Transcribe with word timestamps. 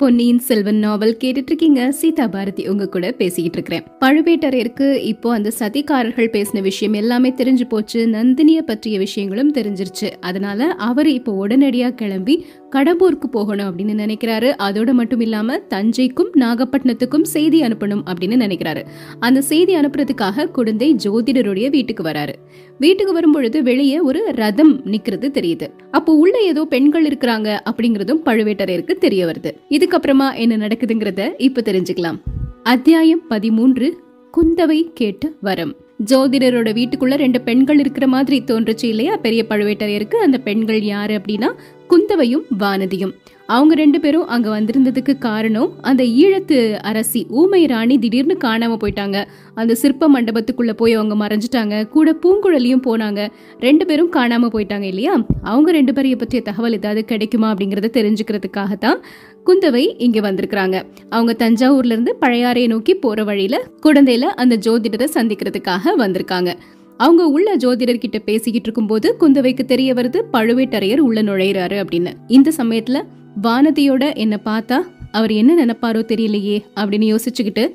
பொன்னியின் 0.00 0.38
செல்வன் 0.38 0.76
நாவல் 0.76 1.16
கேட்டுட்டு 1.20 1.48
இருக்கீங்க 1.50 1.92
சீதா 1.92 2.28
பாரதி 2.28 2.68
உங்க 2.68 2.88
கூட 2.88 3.12
பேசிக்கிட்டு 3.12 3.76
இருக்கிறேன் 3.76 3.84
பழுவேட்டரையருக்கு 4.00 4.96
இப்போ 4.96 5.32
அந்த 5.32 5.52
சதிகாரர்கள் 5.58 6.30
பேசின 6.30 6.60
விஷயம் 6.60 6.94
எல்லாமே 6.94 7.30
தெரிஞ்சு 7.30 7.64
போச்சு. 7.68 8.06
நந்தினிய 8.06 8.58
பற்றிய 8.58 8.98
விஷயங்களும் 8.98 9.52
தெரிஞ்சிருச்சு. 9.52 10.10
அதனால 10.20 10.66
அவர் 10.66 11.08
இப்போ 11.08 11.46
உடனடியா 11.46 11.94
கிளம்பி 11.94 12.46
கடம்பூருக்கு 12.76 13.26
போகணும் 13.30 13.76
அப்படின்னு 13.76 13.92
நினைக்கிறாரு. 14.02 14.48
அதோட 14.58 14.92
மட்டும் 14.92 15.20
இல்லாம 15.20 15.56
தஞ்சைக்கும் 15.56 16.30
நாகப்பட்டினத்துக்கும் 16.34 17.22
செய்தி 17.22 17.60
அனுப்பணும் 17.60 18.02
அப்படின்னு 18.10 18.36
நினைக்கிறாரு. 18.36 18.82
அந்த 19.18 19.42
செய்தி 19.42 19.76
அனுப்புறதுக்காக 19.76 20.46
குழந்தை 20.46 20.96
ஜோதிடருடைய 21.04 21.70
வீட்டுக்கு 21.70 22.02
வராரு. 22.02 22.34
வீட்டுக்கு 22.78 23.12
வரும்பொழுது 23.12 23.62
வெளியே 23.62 24.00
ஒரு 24.00 24.32
ரதம் 24.34 24.84
நிக்கிறது 24.84 25.28
தெரியுது. 25.30 25.68
அப்போ 25.90 26.12
உள்ள 26.14 26.38
ஏதோ 26.38 26.64
பெண்கள் 26.64 27.06
இருக்கிறாங்க 27.06 27.58
அப்படிங்கறதும் 27.70 28.22
பழுவேட்டரையருக்கு 28.24 28.92
தெரிய 28.92 29.26
வருது. 29.26 29.50
இதுக்கப்புறமா 29.68 30.36
என்ன 30.36 30.56
நடக்குதுங்கிறத 30.56 31.30
இப்ப 31.38 31.60
தெரிஞ்சுக்கலாம். 31.60 32.18
அத்தியாயம் 32.62 33.26
பதிமூன்று 33.28 33.98
குந்தவை 34.38 34.90
கேட்ட 34.94 35.30
வரம். 35.40 35.76
ஜோதிடரோட 36.04 36.70
வீட்டுக்குள்ள 36.78 37.14
ரெண்டு 37.14 37.40
பெண்கள் 37.40 37.78
இருக்கிற 37.78 38.06
மாதிரி 38.06 38.42
தோன்றுச்சு 38.46 38.84
இல்லையா? 38.84 39.16
பெரிய 39.16 39.44
பழுவேட்டரையருக்கு. 39.48 40.14
அந்த 40.14 40.38
பெண்கள் 40.38 40.82
யாரு 40.82 41.14
அப்படின்னா 41.14 41.48
குந்தவையும் 41.86 42.44
வானதியும். 42.58 43.14
அவங்க 43.46 43.74
ரெண்டு 43.74 44.00
பேரும் 44.00 44.26
அங்க 44.26 44.60
வந்திருந்ததுக்கு 44.60 45.18
காரணம் 45.18 45.70
அந்த 45.82 46.04
ஈழத்து 46.04 46.72
அரசி 46.72 47.26
ஊமை 47.28 47.66
ராணி 47.66 47.98
திடீர்னு 47.98 48.36
காணாம 48.44 48.76
போயிட்டாங்க. 48.80 49.24
அந்த 49.54 49.74
சிற்ப 49.74 50.10
மண்டபத்துக்குள்ள 50.10 50.72
போய் 50.72 50.92
அவங்க 50.92 51.26
மறைஞ்சிட்டாங்க. 51.26 51.88
கூட 51.88 52.16
பூங்குழலியும் 52.22 52.84
போனாங்க. 52.84 53.28
ரெண்டு 53.60 53.86
பேரும் 53.86 54.12
காணாம 54.12 54.48
போயிட்டாங்க 54.52 54.82
இல்லையா? 54.82 55.24
அவங்க 55.42 55.70
ரெண்டு 55.70 55.92
பேரைய 55.92 56.16
பற்றிய 56.16 56.42
தகவல் 56.42 56.72
ஏதாவது 56.72 57.04
கிடைக்குமா 57.04 57.54
அப்படிங்கறத 57.54 57.90
தெரிஞ்சுக்கிறதுக்காக 57.98 58.78
தான் 58.78 59.00
குந்தவை 59.46 59.94
இங்க 59.98 60.20
வந்திருக்கிறாங்க. 60.20 60.82
அவங்க 61.08 61.32
தஞ்சாவூர்ல 61.38 61.84
இருந்து 61.84 62.16
பழையாறையை 62.20 62.66
நோக்கி 62.66 62.94
போற 62.94 63.24
வழியில 63.24 63.62
குழந்தையில 63.82 64.20
அந்த 64.20 64.56
ஜோதிடரை 64.56 65.06
சந்திக்கிறதுக்காக 65.14 65.80
வந்திருக்காங்க. 65.98 66.52
அவங்க 66.96 67.26
உள்ள 67.26 67.56
ஜோதிடர் 67.56 67.98
கிட்ட 67.98 68.18
பேசிக்கிட்டு 68.18 68.60
இருக்கும்போது 68.62 69.16
குந்தவைக்கு 69.20 69.64
தெரிய 69.64 69.94
வருது 69.94 70.22
பழுவேட்டரையர் 70.32 70.98
உள்ள 70.98 71.22
நுழையிறாரு 71.22 71.84
அப்படின்னு. 71.84 72.12
இந்த 72.26 72.52
சமயத்துல 72.56 73.02
வானதியோட 73.42 74.14
என்ன 74.14 74.40
பார்த்தா 74.44 74.80
அவர் 75.10 75.32
என்ன 75.32 75.64
நினைப்பாரோ 75.64 76.02
தெரியலையே 76.04 76.62
அப்படின்னு 76.76 77.16
யோசிச்சுக்கிட்டு 77.16 77.74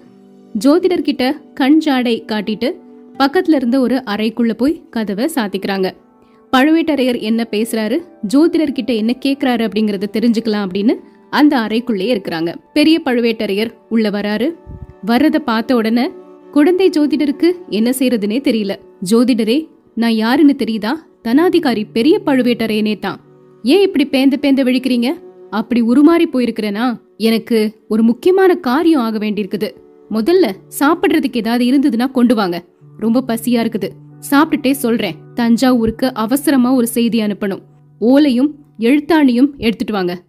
ஜோதிடர் 0.66 1.02
கிட்ட 1.02 1.35
கண் 1.53 1.81
ஜாடை 1.85 2.23
காட்டிட்டு 2.25 2.73
பக்கத்துல 3.19 3.53
இருந்த 3.53 3.79
ஒரு 3.79 4.03
அறைக்குள்ள 4.05 4.53
போய் 4.53 4.83
கதவை 4.89 5.29
சாத்திக்கிறாங்க. 5.35 5.91
பழுவேட்டரையர் 6.52 7.19
என்ன 7.19 7.47
பேசுறாரு 7.52 7.97
ஜோதிடர் 8.33 8.72
கிட்ட 8.72 8.94
என்ன 8.94 9.16
கேக்குறாரு 9.25 9.67
அப்படிங்கறத 9.67 10.03
தெரிஞ்சுக்கலாம் 10.13 10.66
அப்படின்னு 10.67 10.94
அந்த 11.36 11.59
அறைக்குள்ளே 11.59 12.08
இருக்கிறாங்க. 12.14 12.55
பெரிய 12.73 13.02
பழுவேட்டரையர் 13.05 13.72
உள்ள 13.89 14.09
வராரு? 14.09 14.55
வர்றத 15.08 15.36
பார்த்த 15.36 15.75
உடனே 15.75 16.11
குழந்தை 16.52 16.89
ஜோதிடருக்கு 16.89 17.52
என்ன 17.69 17.89
செய்யறதுனே 18.00 18.38
தெரியல. 18.50 18.75
ஜோதிடரே 19.11 19.67
நான் 19.95 20.13
யாருன்னு 20.13 20.56
தெரியுதா? 20.58 20.91
தனாதிகாரி 21.23 21.83
பெரிய 21.94 22.22
பழுவேட்டரையனே 22.25 23.00
தான். 23.00 23.19
ஏன் 23.63 23.91
இப்படி 23.91 24.08
பேந்த 24.08 24.33
பேந்த 24.41 24.63
விழிக்கிறீங்க? 24.63 25.08
அப்படி 25.50 25.81
உருமாறி 25.81 26.25
போயிருக்கிறேனா? 26.33 27.00
எனக்கு 27.17 27.75
ஒரு 27.88 28.03
முக்கியமான 28.03 28.56
காரியம் 28.56 29.02
ஆக 29.02 29.17
வேண்டியிருக்குது. 29.17 29.72
முதல்ல 30.11 30.52
சாப்பிடுறதுக்கு 30.80 31.36
ஏதாவது 31.36 31.66
இருந்ததுன்னா 31.66 32.11
கொண்டு 32.11 32.36
வாங்க. 32.36 32.63
ரொம்ப 32.97 33.23
பசியா 33.28 33.66
இருக்குது. 33.66 33.89
சாப்பிட்டுட்டே 34.30 34.72
சொல்றேன். 34.72 35.16
தஞ்சாவூருக்கு 35.33 36.13
அவசரமா 36.13 36.73
ஒரு 36.73 36.88
செய்தி 36.88 37.19
அனுப்பணும். 37.19 37.61
ஓலையும் 38.02 38.52
எழுத்தாணியும் 38.80 39.56
எடுத்துட்டு 39.58 39.94
வாங்க. 39.94 40.22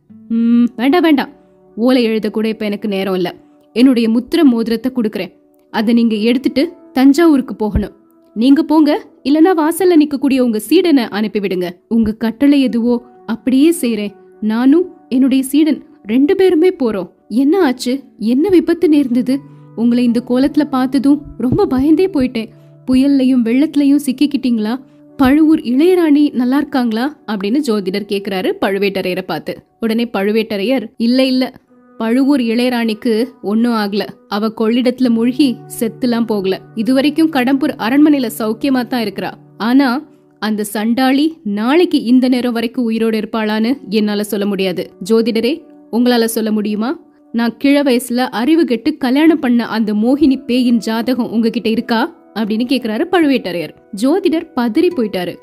வேண்டாம் 0.76 1.02
வேண்டாம். 1.02 1.28
ஓலை 1.76 2.02
எழுத 2.02 2.30
கூட 2.30 2.48
இப்ப 2.48 2.64
எனக்கு 2.64 2.88
நேரம் 2.88 3.14
இல்ல. 3.14 3.34
என்னுடைய 3.72 4.08
முத்திர 4.08 4.42
மோதிரத்தை 4.42 4.92
கொடுக்கறேன். 4.94 5.32
அதை 5.70 5.94
நீங்க 5.94 6.16
எடுத்துட்டு 6.16 6.72
தஞ்சாவூருக்கு 6.92 7.56
போகணும். 7.56 7.92
நீங்க 8.34 8.62
போங்க 8.62 9.06
இல்லனா 9.24 9.52
வாசல்ல 9.56 9.96
நிக்கக்கூடிய 10.02 10.38
உங்க 10.38 10.60
சீடனை 10.68 11.04
அனுப்பிவிடுங்க 11.18 11.70
உங்க 11.88 12.12
கட்டளை 12.12 12.60
எதுவோ 12.60 13.02
அப்படியே 13.26 13.74
செய்யறேன் 13.80 14.14
நானும் 14.40 14.94
என்னுடைய 15.08 15.42
சீடன் 15.42 15.84
ரெண்டு 16.02 16.36
பேருமே 16.36 16.70
போறோம். 16.70 17.10
என்ன 17.28 17.62
ஆச்சு? 17.62 18.02
என்ன 18.18 18.48
விபத்து 18.48 18.88
நேர்ந்தது? 18.88 19.40
உங்களை 19.76 20.04
இந்த 20.04 20.22
கோலத்துல 20.28 20.64
பார்த்ததும் 20.64 21.22
ரொம்ப 21.38 21.66
பயந்தே 21.66 22.06
போயிட்டேன். 22.06 22.48
புயல்லையும் 22.86 23.44
வெள்ளத்திலையும் 23.44 24.04
சிக்கிக்கிட்டீங்களா? 24.06 24.78
பழுவூர் 25.16 25.60
இளையராணி 25.60 26.32
நல்லா 26.32 26.56
இருக்காங்களா 26.56 27.16
அப்படின்னு 27.26 27.58
ஜோதிடர் 27.66 28.08
கேக்குறாரு 28.08 28.52
பழுவேட்டரையரை 28.60 29.22
பார்த்து. 29.22 29.62
உடனே 29.80 30.10
பழுவேட்டரையர் 30.12 30.90
இல்ல 30.96 31.24
இல்ல. 31.24 31.52
பழுவூர் 31.98 32.40
இளையராணிக்கு 32.40 33.24
ஒன்னும் 33.42 33.72
ஆகல. 33.72 34.00
அவ 34.28 34.52
கொள்ளிடத்துல 34.56 35.08
மூழ்கி 35.08 35.56
செத்துலாம் 35.80 36.26
போகல. 36.26 36.60
இதுவரைக்கும் 36.74 37.32
கடம்பூர் 37.32 37.74
அரண்மனையில 37.78 38.30
சௌக்கியமா 38.38 38.86
தான் 38.86 39.04
இருக்கிறா. 39.04 39.32
ஆனா 39.58 40.04
அந்த 40.38 40.64
சண்டாளி 40.64 41.38
நாளைக்கு 41.44 42.02
இந்த 42.02 42.28
நேரம் 42.28 42.52
வரைக்கும் 42.52 42.84
உயிரோடு 42.84 43.20
இருப்பாளான்னு 43.20 43.88
என்னால 43.88 44.24
சொல்ல 44.24 44.46
முடியாது. 44.46 44.90
ஜோதிடரே 45.10 45.64
உங்களால 45.92 46.24
சொல்ல 46.24 46.52
முடியுமா? 46.52 46.98
நான் 47.32 47.56
கிழ 47.56 47.82
வயசுல 47.82 48.16
அறிவு 48.16 48.64
கெட்டு 48.64 48.96
கல்யாணம் 48.96 49.38
பண்ண 49.38 49.66
அந்த 49.66 49.94
மோகினி 49.94 50.44
பேயின் 50.44 50.76
ஜாதகம் 50.76 51.30
உங்ககிட்ட 51.30 51.68
இருக்கா? 51.68 52.25
அப்படின்னு 52.36 52.64
கேக்குறாரு 52.72 53.04
பழுவேட்டரையர். 53.12 53.74
ஜோதிடர் 54.02 54.50
பதறி 54.56 54.88
போயிட்டாரு. 54.96 55.34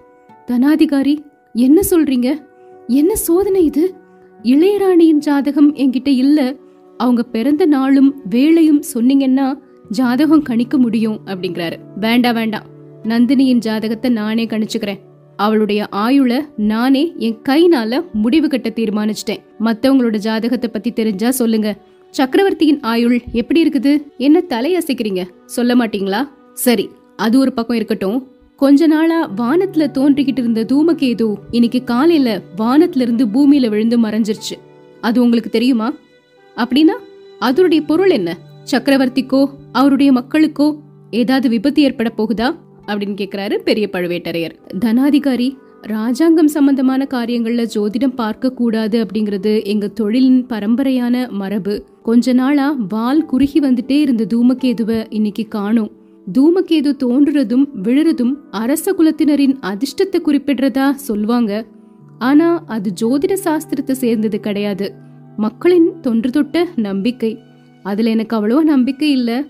தனாதிகாரி 0.48 1.18
என்ன 1.54 1.82
சொல்றீங்க? 1.90 2.42
என்ன 2.88 3.16
சோதனை 3.16 3.66
இது? 3.66 3.94
இளையராணியின் 4.44 5.22
ஜாதகம் 5.28 5.76
என்கிட்ட 5.76 6.08
இல்ல. 6.08 6.56
அவங்க 6.98 7.24
பிறந்த 7.24 7.66
நாளும் 7.66 8.22
வேலையும் 8.30 8.84
சொன்னீங்கன்னா 8.94 9.60
ஜாதகம் 9.90 10.42
கணிக்க 10.42 10.78
முடியும் 10.78 11.20
அப்படிங்கிறாரு. 11.26 11.78
வேண்டாம் 11.96 12.34
வேண்டாம் 12.34 12.64
நந்தினியின் 13.04 13.58
ஜாதகத்தை 13.58 14.12
நானே 14.12 14.46
கணிச்சுக்கிறேன். 14.46 15.00
அவளுடைய 15.36 15.88
ஆயுள 15.92 16.46
நானே 16.58 17.14
என் 17.18 17.42
கைனால 17.50 18.12
முடிவு 18.14 18.48
கட்ட 18.48 18.70
தீர்மானிச்சிட்டேன். 18.70 19.44
மத்தவங்களோட 19.60 20.18
ஜாதகத்தை 20.18 20.70
பத்தி 20.70 20.92
தெரிஞ்சா 20.92 21.32
சொல்லுங்க. 21.32 21.78
சக்கரவர்த்தியின் 22.10 22.80
ஆயுள் 22.80 23.22
எப்படி 23.32 23.70
இருக்குது? 23.70 24.02
என்ன 24.18 24.44
தலையசைக்கிறீங்க 24.50 25.24
சொல்ல 25.46 25.76
மாட்டீங்களா? 25.76 26.28
சரி 26.54 26.90
அது 27.16 27.40
ஒரு 27.40 27.54
பக்கம் 27.54 27.76
இருக்கட்டும். 27.76 28.28
கொஞ்ச 28.56 28.88
நாளா 28.88 29.30
வானத்துல 29.30 29.88
தோன்றிக்கிட்டு 29.94 30.40
இருந்த 30.40 30.64
தூமகேது 30.64 31.36
இன்னைக்கு 31.52 31.84
காலையில 31.84 32.42
வானத்துல 32.58 33.02
இருந்து 33.02 33.26
பூமியில 33.26 33.70
விழுந்து 33.70 34.00
மறைஞ்சிருச்சு. 34.00 34.60
அது 35.02 35.24
உங்களுக்கு 35.24 35.50
தெரியுமா? 35.50 35.94
அப்படின்னா 36.56 36.94
அதனுடைய 37.40 37.84
பொருள் 37.84 38.10
என்ன? 38.10 38.38
சக்கரவர்த்திக்கோ 38.72 39.50
அவருடைய 39.72 40.12
மக்களுக்கோ 40.12 40.80
ஏதாவது 41.12 41.50
விபத்து 41.50 41.82
ஏற்பட 41.82 42.14
போகுதா? 42.18 42.56
அப்படின்னு 42.88 43.16
கேக்குறாரு 43.16 43.56
பெரிய 43.56 43.90
பழுவேட்டரையர். 43.92 44.56
தனாதிகாரி 44.86 45.56
ராஜாங்கம் 45.82 46.48
சம்பந்தமான 46.48 47.08
காரியங்கள்ல 47.10 47.68
ஜோதிடம் 47.76 48.16
பார்க்க 48.16 48.52
கூடாது 48.52 49.06
அப்படிங்கிறது 49.06 49.66
எங்க 49.66 49.92
தொழிலின் 50.00 50.46
பரம்பரையான 50.48 51.30
மரபு. 51.30 51.86
கொஞ்ச 52.04 52.34
நாளா 52.34 52.76
வால் 52.90 53.26
குறுகி 53.26 53.60
வந்துட்டே 53.60 54.00
இருந்த 54.00 54.26
தூமகேதுவ 54.30 55.06
இன்னைக்கு 55.10 55.48
காணும். 55.48 55.92
தூமகேது 56.32 56.92
தோன்றுறதும் 57.04 57.66
விழுறதும் 57.84 58.34
அரச 58.52 58.92
குலத்தினரின் 58.92 59.56
அதிர்ஷ்டத்தை 59.62 60.20
குறிப்பிடுறதா 60.26 60.96
சொல்வாங்க. 61.08 61.66
ஆனா 62.20 62.64
அது 62.68 62.94
ஜோதிட 63.02 63.38
சாஸ்திரத்தை 63.44 63.92
சேர்ந்தது 63.92 64.40
கிடையாது. 64.40 64.94
மக்களின் 65.38 66.00
தொன்று 66.00 66.30
தொட்ட 66.30 66.68
நம்பிக்கை. 66.76 67.38
அதுல 67.84 68.10
எனக்கு 68.10 68.36
அவ்வளவா 68.38 68.62
நம்பிக்கை 68.62 69.12
இல்ல. 69.12 69.44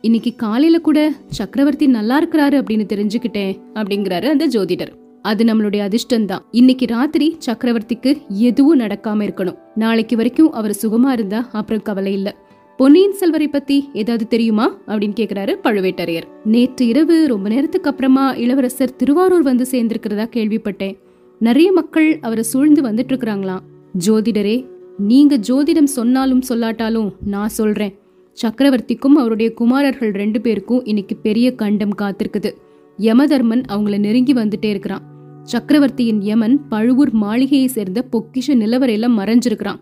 இன்னைக்கு 0.00 0.34
காலையில 0.36 0.78
கூட 0.78 1.12
சக்கரவர்த்தி 1.26 1.86
நல்லா 1.86 2.22
இருக்கிறாரு 2.22 2.56
அப்படின்னு 2.60 2.86
தெரிஞ்சுக்கிட்டேன் 2.92 3.54
அப்படிங்கிறாரு 3.74 4.24
அந்த 4.24 4.48
ஜோதிடர். 4.48 4.92
அது 5.22 5.44
நம்மளுடைய 5.44 5.78
அதிர்ஷ்டம் 5.78 6.26
தான் 6.26 6.44
இன்னைக்கு 6.50 6.86
ராத்திரி 6.86 7.36
சக்கரவர்த்திக்கு 7.46 8.26
எதுவும் 8.28 8.80
நடக்காம 8.80 9.24
இருக்கணும். 9.28 9.58
நாளைக்கு 9.74 10.16
வரைக்கும் 10.16 10.52
அவர் 10.52 10.78
சுகமா 10.82 11.12
இருந்தா 11.12 11.48
அப்புறம் 11.52 11.82
கவலை 11.82 12.12
இல்லை. 12.12 12.34
பொன்னியின் 12.76 13.12
செல்வரை 13.12 13.48
பத்தி 13.48 13.90
ஏதாவது 13.92 14.26
தெரியுமா? 14.26 14.78
அப்படின்னு 14.86 15.14
கேக்குறாரு 15.20 15.54
பழுவேட்டரையர். 15.62 16.22
நேற்று 16.44 16.86
இரவு 16.86 17.26
ரொம்ப 17.26 17.48
நேரத்துக்கு 17.48 17.90
அப்புறமா 17.90 18.34
இளவரசர் 18.34 18.96
திருவாரூர் 18.96 19.42
வந்து 19.42 19.66
சேர்ந்திருக்கிறதா 19.70 20.28
கேள்விப்பட்டேன். 20.36 20.98
நிறைய 21.38 21.72
மக்கள் 21.72 22.18
அவரை 22.20 22.42
சூழ்ந்து 22.42 22.82
வந்துட்டு 22.82 23.12
இருக்கிறாங்களாம் 23.12 23.58
ஜோதிடரே 24.06 24.66
நீங்க 24.98 25.36
ஜோதிடம் 25.36 25.84
சொன்னாலும் 25.84 26.42
சொல்லாட்டாலும் 26.48 27.12
நான் 27.24 27.48
சொல்றேன். 27.48 27.98
சக்கரவர்த்திக்கும் 28.42 29.16
அவருடைய 29.16 29.52
குமாரர்கள் 29.52 30.10
ரெண்டு 30.10 30.40
பேருக்கும் 30.40 30.84
இன்னைக்கு 30.84 31.16
பெரிய 31.16 31.54
கண்டம் 31.54 31.96
காத்திருக்குது. 31.98 32.52
யமதர்மன் 32.98 33.62
அவங்கள 33.68 33.98
நெருங்கி 33.98 34.32
வந்துட்டே 34.32 34.64
இருக்கிறான். 34.64 35.02
சக்கரவர்த்தியின் 35.42 36.22
யமன் 36.22 36.68
பழுவூர் 36.68 37.12
மாளிகையை 37.12 37.66
சேர்ந்த 37.66 38.04
பொக்கிஷ 38.12 38.50
நிலவரையில 38.50 39.08
மறைஞ்சிருக்கிறான். 39.08 39.80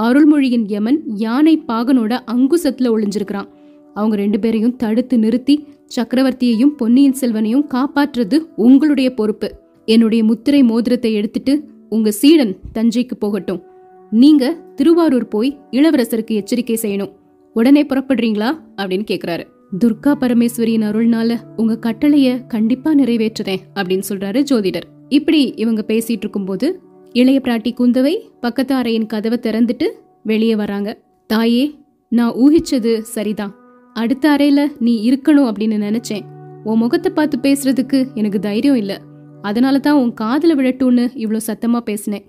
அருள்மொழியின் 0.00 0.64
யமன் 0.66 1.02
யானை 1.06 1.62
பாகனோட 1.68 2.18
அங்குசத்துல 2.26 2.88
ஒளிஞ்சிருக்கிறான். 2.88 3.48
அவங்க 3.94 4.16
ரெண்டு 4.16 4.38
பேரையும் 4.38 4.76
தடுத்து 4.76 5.18
நிறுத்தி 5.18 5.66
சக்கரவர்த்தியையும் 5.96 6.66
பொன்னியின் 6.66 7.14
செல்வனையும் 7.20 7.68
காப்பாற்றுறது 7.74 8.38
உங்களுடைய 8.56 9.14
பொறுப்பு. 9.14 9.54
என்னுடைய 9.84 10.24
முத்திரை 10.24 10.62
மோதிரத்தை 10.62 11.12
எடுத்துட்டு 11.12 11.64
உங்க 11.88 12.10
சீடன் 12.10 12.56
தஞ்சைக்கு 12.74 13.14
போகட்டும். 13.18 13.62
நீங்க 14.10 14.52
திருவாரூர் 14.74 15.28
போய் 15.28 15.58
இளவரசருக்கு 15.70 16.26
எச்சரிக்கை 16.26 16.78
செய்யணும். 16.82 17.12
உடனே 17.54 17.84
புறப்படுறீங்களா? 17.84 18.58
அப்படின்னு 18.76 19.04
கேக்குறாரு. 19.10 19.44
துர்கா 19.84 20.14
பரமேஸ்வரியின் 20.20 20.82
அருள்னால 20.82 21.36
உங்க 21.56 21.78
கட்டளைய 21.80 22.46
கண்டிப்பா 22.46 22.94
நிறைவேற்றுறேன் 22.94 23.60
அப்படின்னு 23.74 24.02
சொல்றாரு 24.08 24.44
ஜோதிடர். 24.50 24.82
இப்படி 25.08 25.52
இவங்க 25.56 25.84
பேசிட்டு 25.86 26.22
இருக்கும்போது 26.22 26.80
இளைய 27.14 27.40
பிராட்டி 27.44 27.72
குந்தவை 27.78 28.20
பக்கத்து 28.40 28.74
அறையின் 28.74 29.06
கதவை 29.06 29.38
திறந்துட்டு 29.42 29.86
வெளியே 30.22 30.56
வராங்க. 30.56 30.98
தாயே 31.26 31.74
நான் 32.08 32.32
ஊகிச்சது 32.32 32.98
சரிதான். 32.98 33.54
அடுத்த 33.94 34.36
அறையில 34.36 34.66
நீ 34.78 35.10
இருக்கணும் 35.10 35.50
அப்படின்னு 35.50 35.78
நினைச்சேன். 35.86 36.20
உன் 36.64 36.78
முகத்தை 36.78 37.12
பார்த்து 37.12 37.38
பேசுறதுக்கு 37.38 38.14
எனக்கு 38.14 38.38
தைரியம் 38.38 38.76
இல்ல. 38.76 39.00
அதனால 39.42 39.78
தான் 39.78 39.94
உன் 39.94 40.14
காதுல 40.20 40.58
விழட்டும்னு 40.58 41.06
இவ்வளோ 41.14 41.40
சத்தமா 41.46 41.80
பேசினேன். 41.80 42.24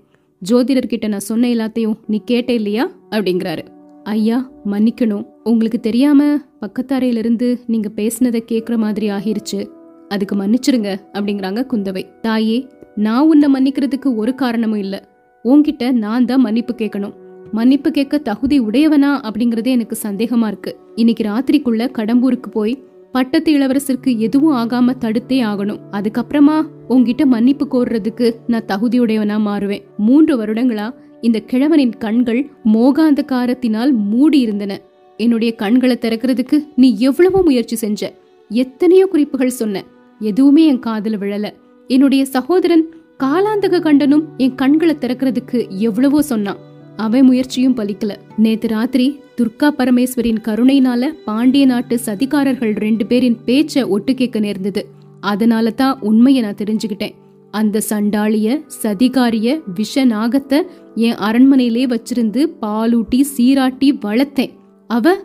ஜோதிடர்கிட்ட 0.50 1.08
நான் 1.08 1.20
சொன்ன 1.20 1.48
எல்லாத்தையும் 1.48 1.94
நீ 2.06 2.22
கேட்ட 2.24 2.52
இல்லையா? 2.52 2.90
அப்படிங்கிறாரு. 3.10 3.64
ஐயா 4.04 4.50
மன்னிக்கணும். 4.70 5.26
உங்களுக்கு 5.44 5.80
தெரியாம 5.80 6.38
பக்கத்தாரையிலிருந்து 6.60 7.60
நீங்க 7.66 7.90
பேசினதை 7.96 8.40
கேக்குற 8.52 8.76
மாதிரி 8.76 9.10
ஆகிருச்சு. 9.10 9.68
அதுக்கு 10.08 10.36
மன்னிச்சிருங்க 10.36 10.96
அப்படிங்கிறாங்க 11.12 11.66
குந்தவை. 11.72 12.20
தாயே 12.20 12.66
நான் 12.96 13.26
உன்னை 13.26 13.48
மன்னிக்கிறதுக்கு 13.52 14.14
ஒரு 14.14 14.34
காரணமும் 14.34 14.78
இல்ல. 14.78 15.08
உன்கிட்ட 15.44 15.92
நான் 15.92 16.24
தான் 16.24 16.40
மன்னிப்பு 16.40 16.74
கேட்கணும். 16.78 17.14
மன்னிப்பு 17.52 17.90
கேட்க 17.90 18.18
தகுதி 18.18 18.60
உடையவனா 18.60 19.10
அப்படிங்கறதே 19.28 19.66
எனக்கு 19.66 19.96
சந்தேகமா 20.02 20.46
இருக்கு. 20.46 20.78
இன்னைக்கு 20.94 21.24
ராத்திரிக்குள்ள 21.24 21.88
கடம்பூருக்கு 21.98 22.50
போய் 22.50 22.82
பட்டத்து 23.12 23.52
இளவரசருக்கு 23.52 24.16
எதுவும் 24.16 24.56
ஆகாம 24.56 24.94
தடுத்தே 25.00 25.42
ஆகணும். 25.42 25.80
அதுக்கப்புறமா 25.90 26.66
உன்கிட்ட 26.88 27.24
மன்னிப்பு 27.24 27.66
கோர்றதுக்கு 27.66 28.34
நான் 28.46 28.68
தகுதியுடையவனா 28.68 29.36
மாறுவேன். 29.48 29.82
மூன்று 29.96 30.44
வருடங்களா 30.44 30.94
இந்த 31.20 31.42
கிழவனின் 31.52 31.98
கண்கள் 31.98 32.50
மோகாந்தகாரத்தினால் 32.64 33.92
மூடி 33.92 34.40
இருந்தன. 34.40 34.80
என்னுடைய 35.16 35.54
கண்களை 35.54 35.98
திறக்கிறதுக்கு 36.00 36.64
நீ 36.76 36.96
எவ்வளவோ 36.98 37.42
முயற்சி 37.42 37.76
செஞ்ச. 37.76 38.12
எத்தனையோ 38.48 39.06
குறிப்புகள் 39.06 39.58
சொன்ன. 39.60 39.84
எதுவுமே 40.20 40.66
என் 40.66 40.78
காதல 40.78 41.16
விழல. 41.16 41.52
என்னுடைய 41.88 42.24
சகோதரன் 42.24 42.84
காலாந்தக 43.18 43.80
கண்டனும் 43.80 44.24
என் 44.36 44.54
கண்களை 44.54 44.94
திறக்கிறதுக்கு 45.00 45.58
எவ்வளவோ 45.68 46.22
சொன்னான். 46.22 46.56
அவன் 46.96 47.24
முயற்சியும் 47.24 47.76
பலிக்கல. 47.76 48.12
நேத்து 48.36 48.68
ராத்திரி 48.68 49.20
துர்கா 49.36 49.68
பரமேஸ்வரின் 49.78 50.42
கருணைனால 50.42 51.10
பாண்டிய 51.24 51.66
நாட்டு 51.66 51.98
சதிகாரர்கள் 52.06 52.74
ரெண்டு 52.76 53.06
பேரின் 53.06 53.38
பேச்ச 53.46 53.88
ஒட்டு 53.88 54.14
கேட்க 54.14 54.38
நேர்ந்தது. 54.38 54.82
அதனால 55.20 55.70
தான் 55.70 56.00
உண்மையை 56.00 56.42
நான் 56.42 56.60
தெரிஞ்சுக்கிட்டேன். 56.64 57.14
அந்த 57.50 57.80
சண்டாளிய 57.90 58.48
சதிகாரிய 58.82 59.60
விஷ 59.74 60.04
நாகத்தை 60.06 60.62
என் 60.94 61.16
அரண்மனையிலே 61.16 61.84
வச்சிருந்து 61.94 62.42
பாலூட்டி 62.62 63.20
சீராட்டி 63.36 63.90
வளர்த்தேன். 64.04 64.52
அவ 64.86 65.16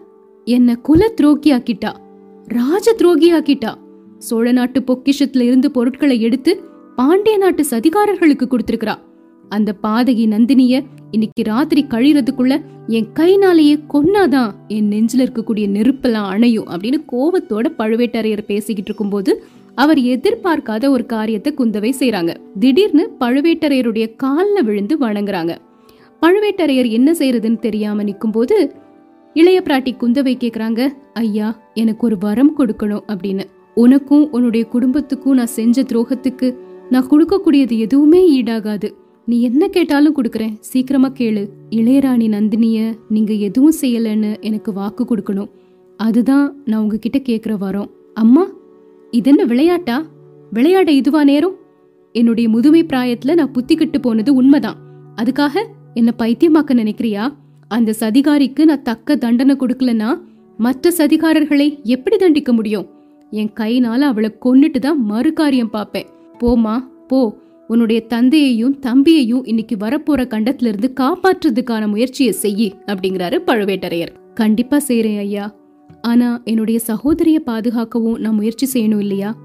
என்ன 0.46 0.76
குல 0.76 1.14
துரோகியாக்கிட்டா 1.22 1.92
ராஜ 2.48 2.96
துரோகியாக்கிட்டா 2.98 3.72
சோழ 4.22 4.52
நாட்டு 4.52 4.80
பொக்கிஷத்துல 4.80 5.40
இருந்து 5.40 5.72
பொருட்களை 5.72 6.22
எடுத்து 6.22 6.52
பாண்டிய 6.96 7.38
நாட்டு 7.38 7.66
சதிகாரர்களுக்கு 7.70 8.46
கொடுத்திருக்கிறா. 8.46 8.96
அந்த 9.50 9.76
பாதகி 9.84 10.26
நந்தினிய 10.34 10.84
இன்னைக்கு 11.12 11.44
ராத்திரி 11.44 11.86
கழிறதுக்குள்ள 11.90 12.62
என் 12.88 13.08
கைனாலேயே 13.14 13.80
கொன்னாதான் 13.94 14.52
என் 14.68 14.90
நெஞ்சில 14.90 15.18
இருக்கக்கூடிய 15.18 15.66
நெருப்பெல்லாம் 15.68 16.28
அணையும் 16.28 16.68
அப்படின்னு 16.68 17.00
கோவத்தோட 17.12 17.66
பழுவேட்டரையர் 17.78 18.50
பேசிக்கிட்டு 18.52 18.92
இருக்கும்போது 18.92 19.44
அவர் 19.76 19.98
எதிர்பார்க்காத 19.98 20.90
ஒரு 20.90 21.06
காரியத்தை 21.06 21.54
குந்தவை 21.58 21.92
செய்றாங்க. 22.00 22.36
திடீர்னு 22.60 23.10
பழுவேட்டரையருடைய 23.20 24.08
கால்ல 24.24 24.64
விழுந்து 24.64 24.98
வணங்குறாங்க. 24.98 25.58
பழுவேட்டரையர் 26.22 26.90
என்ன 26.90 27.12
செய்யறதுன்னு 27.12 27.60
தெரியாம 27.60 28.04
நிக்கும்போது 28.04 28.72
இளைய 29.34 29.62
பிராட்டி 29.66 29.94
குந்தவை 30.02 30.36
கேக்குறாங்க 30.40 30.88
ஐயா 31.14 31.60
எனக்கு 31.74 32.06
ஒரு 32.06 32.18
வரம் 32.18 32.54
கொடுக்கணும் 32.58 33.04
அப்படின்னு. 33.08 33.44
உனக்கும் 33.76 34.32
உன்னுடைய 34.32 34.66
குடும்பத்துக்கும் 34.66 35.36
நான் 35.36 35.46
செஞ்ச 35.46 35.84
துரோகத்துக்கு 35.84 36.58
நான் 36.90 37.08
கொடுக்கக்கூடியது 37.10 37.78
எதுவுமே 37.78 38.42
ஈடாகாது. 38.42 38.92
நீ 39.26 39.42
என்ன 39.42 39.68
கேட்டாலும் 39.68 40.16
கொடுக்கறேன். 40.16 40.56
சீக்கிரமா 40.60 41.10
கேளு. 41.10 41.48
இளையராணி 41.70 42.28
நந்தினிய 42.28 42.98
நீங்க 43.10 43.34
எதுவும் 43.34 43.74
செய்யலன்னு 43.82 44.40
எனக்கு 44.40 44.74
வாக்கு 44.74 45.04
கொடுக்கணும். 45.04 45.50
அதுதான் 45.98 46.56
நான் 46.66 46.82
உங்ககிட்ட 46.82 47.18
கேட்குற 47.18 47.56
வரோம். 47.62 47.90
அம்மா 48.14 48.48
இதென்ன 49.12 49.44
விளையாட்டா? 49.44 50.06
விளையாட 50.52 50.92
இதுவா 50.92 51.24
நேரம்? 51.24 51.56
என்னுடைய 52.12 52.50
முதுமை 52.50 52.86
பிராயத்துல 52.86 53.34
நான் 53.34 53.52
புத்திக்கிட்டு 53.52 53.98
போனது 54.02 54.34
உண்மைதான். 54.34 54.76
அதுக்காக 55.16 55.66
என்ன 55.94 56.14
பைத்தியமாக்க 56.18 56.74
நினைக்கிறியா? 56.74 57.34
அந்த 57.68 57.94
சதிகாரிக்கு 58.00 58.64
நான் 58.64 58.82
தக்க 58.82 59.16
தண்டனை 59.16 59.56
கொடுக்கலன்னா 59.56 60.22
மற்ற 60.58 60.94
சதிகாரர்களை 60.98 61.84
எப்படி 61.84 62.18
தண்டிக்க 62.18 62.54
முடியும்? 62.54 62.88
என் 63.32 63.52
கைனால 63.60 64.00
அவளை 64.00 64.36
கொன்னுட்டு 64.46 64.80
தான் 64.80 65.10
மறுகாரியம் 65.10 65.70
பார்ப்பேன். 65.70 66.06
போமா 66.40 66.80
போ. 67.08 67.38
உன்னுடைய 67.68 68.02
தந்தையையும் 68.02 68.80
தம்பியையும் 68.80 69.48
இன்னைக்கு 69.48 69.76
வரப்போற 69.76 70.20
கண்டத்துல 70.20 70.66
இருந்து 70.66 70.94
காப்பாற்றுறதுக்கான 71.00 71.88
முயற்சியை 71.88 72.36
செய்யி 72.42 72.72
அப்படிங்கிறாரு 72.86 73.38
பழுவேட்டரையர். 73.48 74.34
கண்டிப்பா 74.34 74.80
செய்யறேன் 74.88 75.18
ஐயா. 75.18 75.56
ஆனா 76.02 76.42
என்னுடைய 76.46 76.80
சகோதரிய 76.88 77.36
பாதுகாக்கவும் 77.36 78.20
நான் 78.20 78.36
முயற்சி 78.36 78.68
செய்யணும் 78.74 79.00
இல்லையா? 79.00 79.38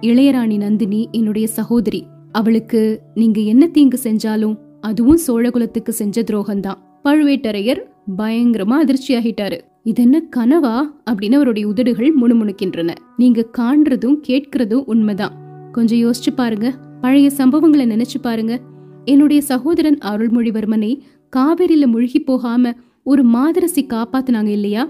இளையராணி 0.00 0.56
நந்தினி 0.56 1.08
என்னுடைய 1.12 1.46
சகோதரி 1.46 2.06
அவளுக்கு 2.32 3.00
நீங்க 3.14 3.40
என்ன 3.40 3.66
தீங்கு 3.66 3.98
செஞ்சாலும் 4.02 4.56
அதுவும் 4.80 5.18
சோழகுலத்துக்கு 5.26 5.88
செஞ்ச 5.88 6.22
துரோகம்தான். 6.22 6.78
பழுவேட்டரையர் 7.04 7.80
பயங்கரமா 8.16 8.74
அதிர்ச்சியாகிட்டாரு. 8.84 9.60
இது 9.84 10.02
என்ன 10.02 10.22
கனவா? 10.36 10.90
அப்படின்னு 11.10 11.34
அவருடைய 11.34 11.68
உதடுகள் 11.68 12.14
முணுமுணுக்கின்றன. 12.20 12.94
நீங்க 13.16 13.46
காண்றதும் 13.58 14.16
கேட்கறதும் 14.28 14.84
உண்மைதான். 14.84 15.32
கொஞ்சம் 15.72 15.98
யோசிச்சு 15.98 16.34
பாருங்க. 16.36 16.74
பழைய 17.00 17.30
சம்பவங்களை 17.36 17.86
நினைச்சு 17.86 18.20
பாருங்க. 18.22 18.60
என்னுடைய 19.04 19.42
சகோதரன் 19.42 19.98
அருள்மொழிவர்மனை 20.04 20.98
காவேரியில 21.36 21.86
முழுகி 21.86 22.20
போகாம 22.20 22.72
ஒரு 23.04 23.24
மாதரசி 23.24 23.86
காப்பாத்துனாங்க 23.86 24.46
இல்லையா? 24.46 24.88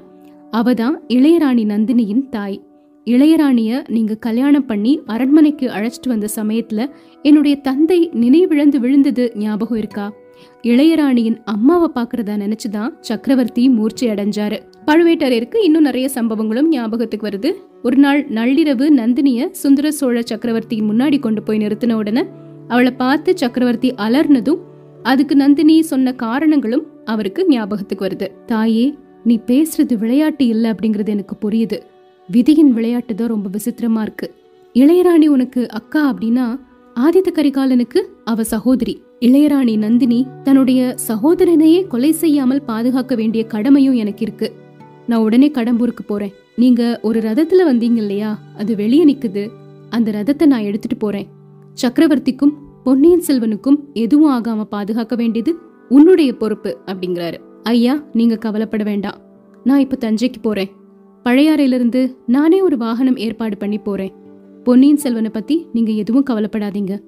அவதான் 0.53 0.95
இளையராணி 1.09 1.65
நந்தினியின் 1.65 2.29
தாய். 2.29 2.63
இளையராணிய 3.05 3.89
நீங்க 3.89 4.15
கல்யாணம் 4.15 4.67
பண்ணி 4.67 5.01
அரண்மனைக்கு 5.07 5.69
அழைச்சிட்டு 5.69 6.09
வந்த 6.09 6.29
சமயத்துல 6.37 6.91
என்னுடைய 7.23 7.57
தந்தை 7.57 8.11
நினைவிழந்து 8.11 8.77
விழுந்தது 8.77 9.33
ஞாபகம் 9.35 9.79
இருக்கா? 9.79 10.13
இளையராணியின் 10.63 11.39
அம்மாவை 11.45 11.89
பாக்குறதா 11.95 12.37
நினைச்சுதான் 12.43 12.95
சக்கரவர்த்தி 13.01 13.69
மூர்ச்சி 13.69 14.09
அடைஞ்சாரு. 14.09 14.61
பழுவேட்டரையருக்கு 14.87 15.63
இன்னும் 15.63 15.83
நிறைய 15.83 16.09
சம்பவங்களும் 16.15 16.69
ஞாபகத்துக்கு 16.69 17.27
வருது. 17.29 17.53
ஒரு 17.83 17.97
நாள் 17.97 18.29
நள்ளிரவு 18.29 18.87
நந்தினிய 18.97 19.51
சுந்தர 19.51 19.91
சோழ 19.91 20.23
சக்கரவர்த்தியின் 20.23 20.91
முன்னாடி 20.91 21.21
கொண்டு 21.21 21.43
போய் 21.43 21.59
நிறுத்தின 21.59 21.93
உடனே 21.93 22.25
அவளை 22.69 22.91
பார்த்து 22.91 23.37
சக்கரவர்த்தி 23.37 23.95
அலர்னதும் 23.95 24.59
அதுக்கு 25.03 25.37
நந்தினி 25.37 25.83
சொன்ன 25.83 26.13
காரணங்களும் 26.13 26.87
அவருக்கு 27.05 27.47
ஞாபகத்துக்கு 27.49 28.07
வருது. 28.07 28.45
தாயே 28.45 28.95
நீ 29.25 29.41
பேசுறது 29.47 29.95
விளையாட்டு 29.99 30.47
இல்ல 30.47 30.73
அப்படிங்கறது 30.73 31.09
எனக்கு 31.09 31.37
புரியுது. 31.43 31.79
விதியின் 32.31 32.73
விளையாட்டு 32.73 33.15
தான் 33.15 33.29
ரொம்ப 33.29 33.49
விசித்திரமா 33.49 34.01
இருக்கு. 34.01 34.35
இளையராணி 34.75 35.27
உனக்கு 35.27 35.71
அக்கா 35.71 36.15
அப்படின்னா 36.15 36.61
ஆதித்த 36.95 37.31
கரிகாலனுக்கு 37.35 38.01
அவ 38.25 38.45
சகோதரி. 38.45 39.03
இளையராணி 39.23 39.79
நந்தினி 39.79 40.27
தன்னுடைய 40.43 40.95
சகோதரனையே 41.09 41.87
கொலை 41.87 42.13
செய்யாமல் 42.13 42.63
பாதுகாக்க 42.63 43.15
வேண்டிய 43.15 43.45
கடமையும் 43.45 43.95
எனக்கு 43.95 44.23
இருக்கு. 44.23 44.53
நான் 45.07 45.21
உடனே 45.21 45.51
கடம்பூருக்கு 45.51 46.03
போறேன். 46.07 46.33
நீங்க 46.57 47.01
ஒரு 47.03 47.21
ரதத்துல 47.21 47.61
வந்தீங்க 47.69 47.97
இல்லையா? 47.97 48.39
அது 48.57 48.77
வெளியே 48.77 49.05
நிக்குது. 49.05 49.49
அந்த 49.91 50.11
ரதத்தை 50.11 50.47
நான் 50.47 50.61
எடுத்துட்டு 50.61 50.97
போறேன். 50.97 51.27
சக்கரவர்த்திக்கும் 51.83 52.53
பொன்னியின் 52.85 53.23
செல்வனுக்கும் 53.27 53.93
எதுவும் 53.93 54.43
ஆகாம 54.43 54.65
பாதுகாக்க 54.65 55.17
வேண்டியது 55.17 55.55
உன்னுடைய 55.89 56.37
பொறுப்பு 56.37 56.79
அப்படிங்கிறாரு. 56.87 57.39
ஐயா 57.63 58.03
நீங்க 58.13 58.37
கவலைப்பட 58.37 58.83
வேண்டாம். 58.83 59.19
நான் 59.65 59.81
இப்ப 59.81 59.97
தஞ்சைக்கு 60.01 60.43
போறேன். 60.43 60.71
பழையாறையிலிருந்து 61.25 62.17
நானே 62.27 62.61
ஒரு 62.61 62.77
வாகனம் 62.77 63.17
ஏற்பாடு 63.17 63.57
பண்ணி 63.57 63.79
போறேன். 63.79 64.13
பொன்னியின் 64.65 64.97
செல்வனை 64.97 65.31
பத்தி 65.31 65.67
நீங்க 65.73 65.93
எதுவும் 65.93 66.25
கவலைப்படாதீங்க. 66.31 66.99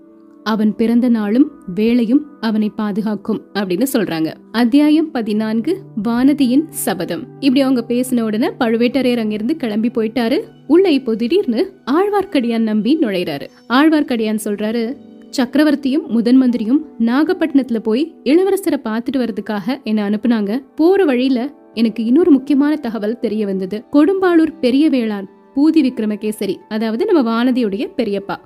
அவன் 0.45 0.77
பிறந்த 0.77 1.09
நாளும் 1.09 1.51
வேலையும் 1.75 2.27
அவனை 2.41 2.69
பாதுகாக்கும் 2.69 3.41
அப்படின்னு 3.55 3.87
சொல்றாங்க. 3.93 4.35
அத்தியாயம் 4.53 5.11
பதினான்கு 5.11 5.73
வானதியின் 6.05 6.65
சபதம். 6.69 7.23
இப்படி 7.41 7.61
அவங்க 7.61 7.85
பேசின 7.89 8.21
உடனே 8.21 8.49
பழுவேட்டரையர் 8.61 9.19
அங்கிருந்து 9.19 9.57
கிளம்பி 9.57 9.89
போயிட்டாரு. 9.89 10.39
உள்ள 10.67 10.91
இப்போ 10.91 11.15
திடீர்னு 11.15 11.75
ஆழ்வார்க்கடியான் 11.91 12.69
நம்பி 12.71 12.99
நுழைறாரு 13.01 13.49
ஆழ்வார்க்கடியான் 13.69 14.45
சொல்றாரு 14.45 14.97
சக்கரவர்த்தியும் 15.31 16.07
முதன் 16.07 16.43
மந்திரியும் 16.43 16.83
நாகப்பட்டினத்துல 17.01 17.79
போய் 17.79 18.15
இளவரசரை 18.25 18.81
பார்த்துட்டு 18.85 19.17
வர்றதுக்காக 19.17 19.83
என்ன 19.83 20.11
அனுப்புனாங்க. 20.11 20.63
போற 20.75 21.05
வழியில 21.05 21.51
எனக்கு 21.75 22.05
இன்னொரு 22.05 22.31
முக்கியமான 22.31 22.77
தகவல் 22.77 23.19
தெரிய 23.19 23.47
வந்தது. 23.47 23.85
கொடும்பாளூர் 23.93 24.59
பெரிய 24.61 24.91
வேளாண் 24.91 25.29
பூதி 25.55 25.81
விக்ரமகேசரி 25.87 26.55
அதாவது 26.69 27.05
நம்ம 27.05 27.23
வானதியுடைய 27.31 27.85
பெரியப்பா. 27.97 28.37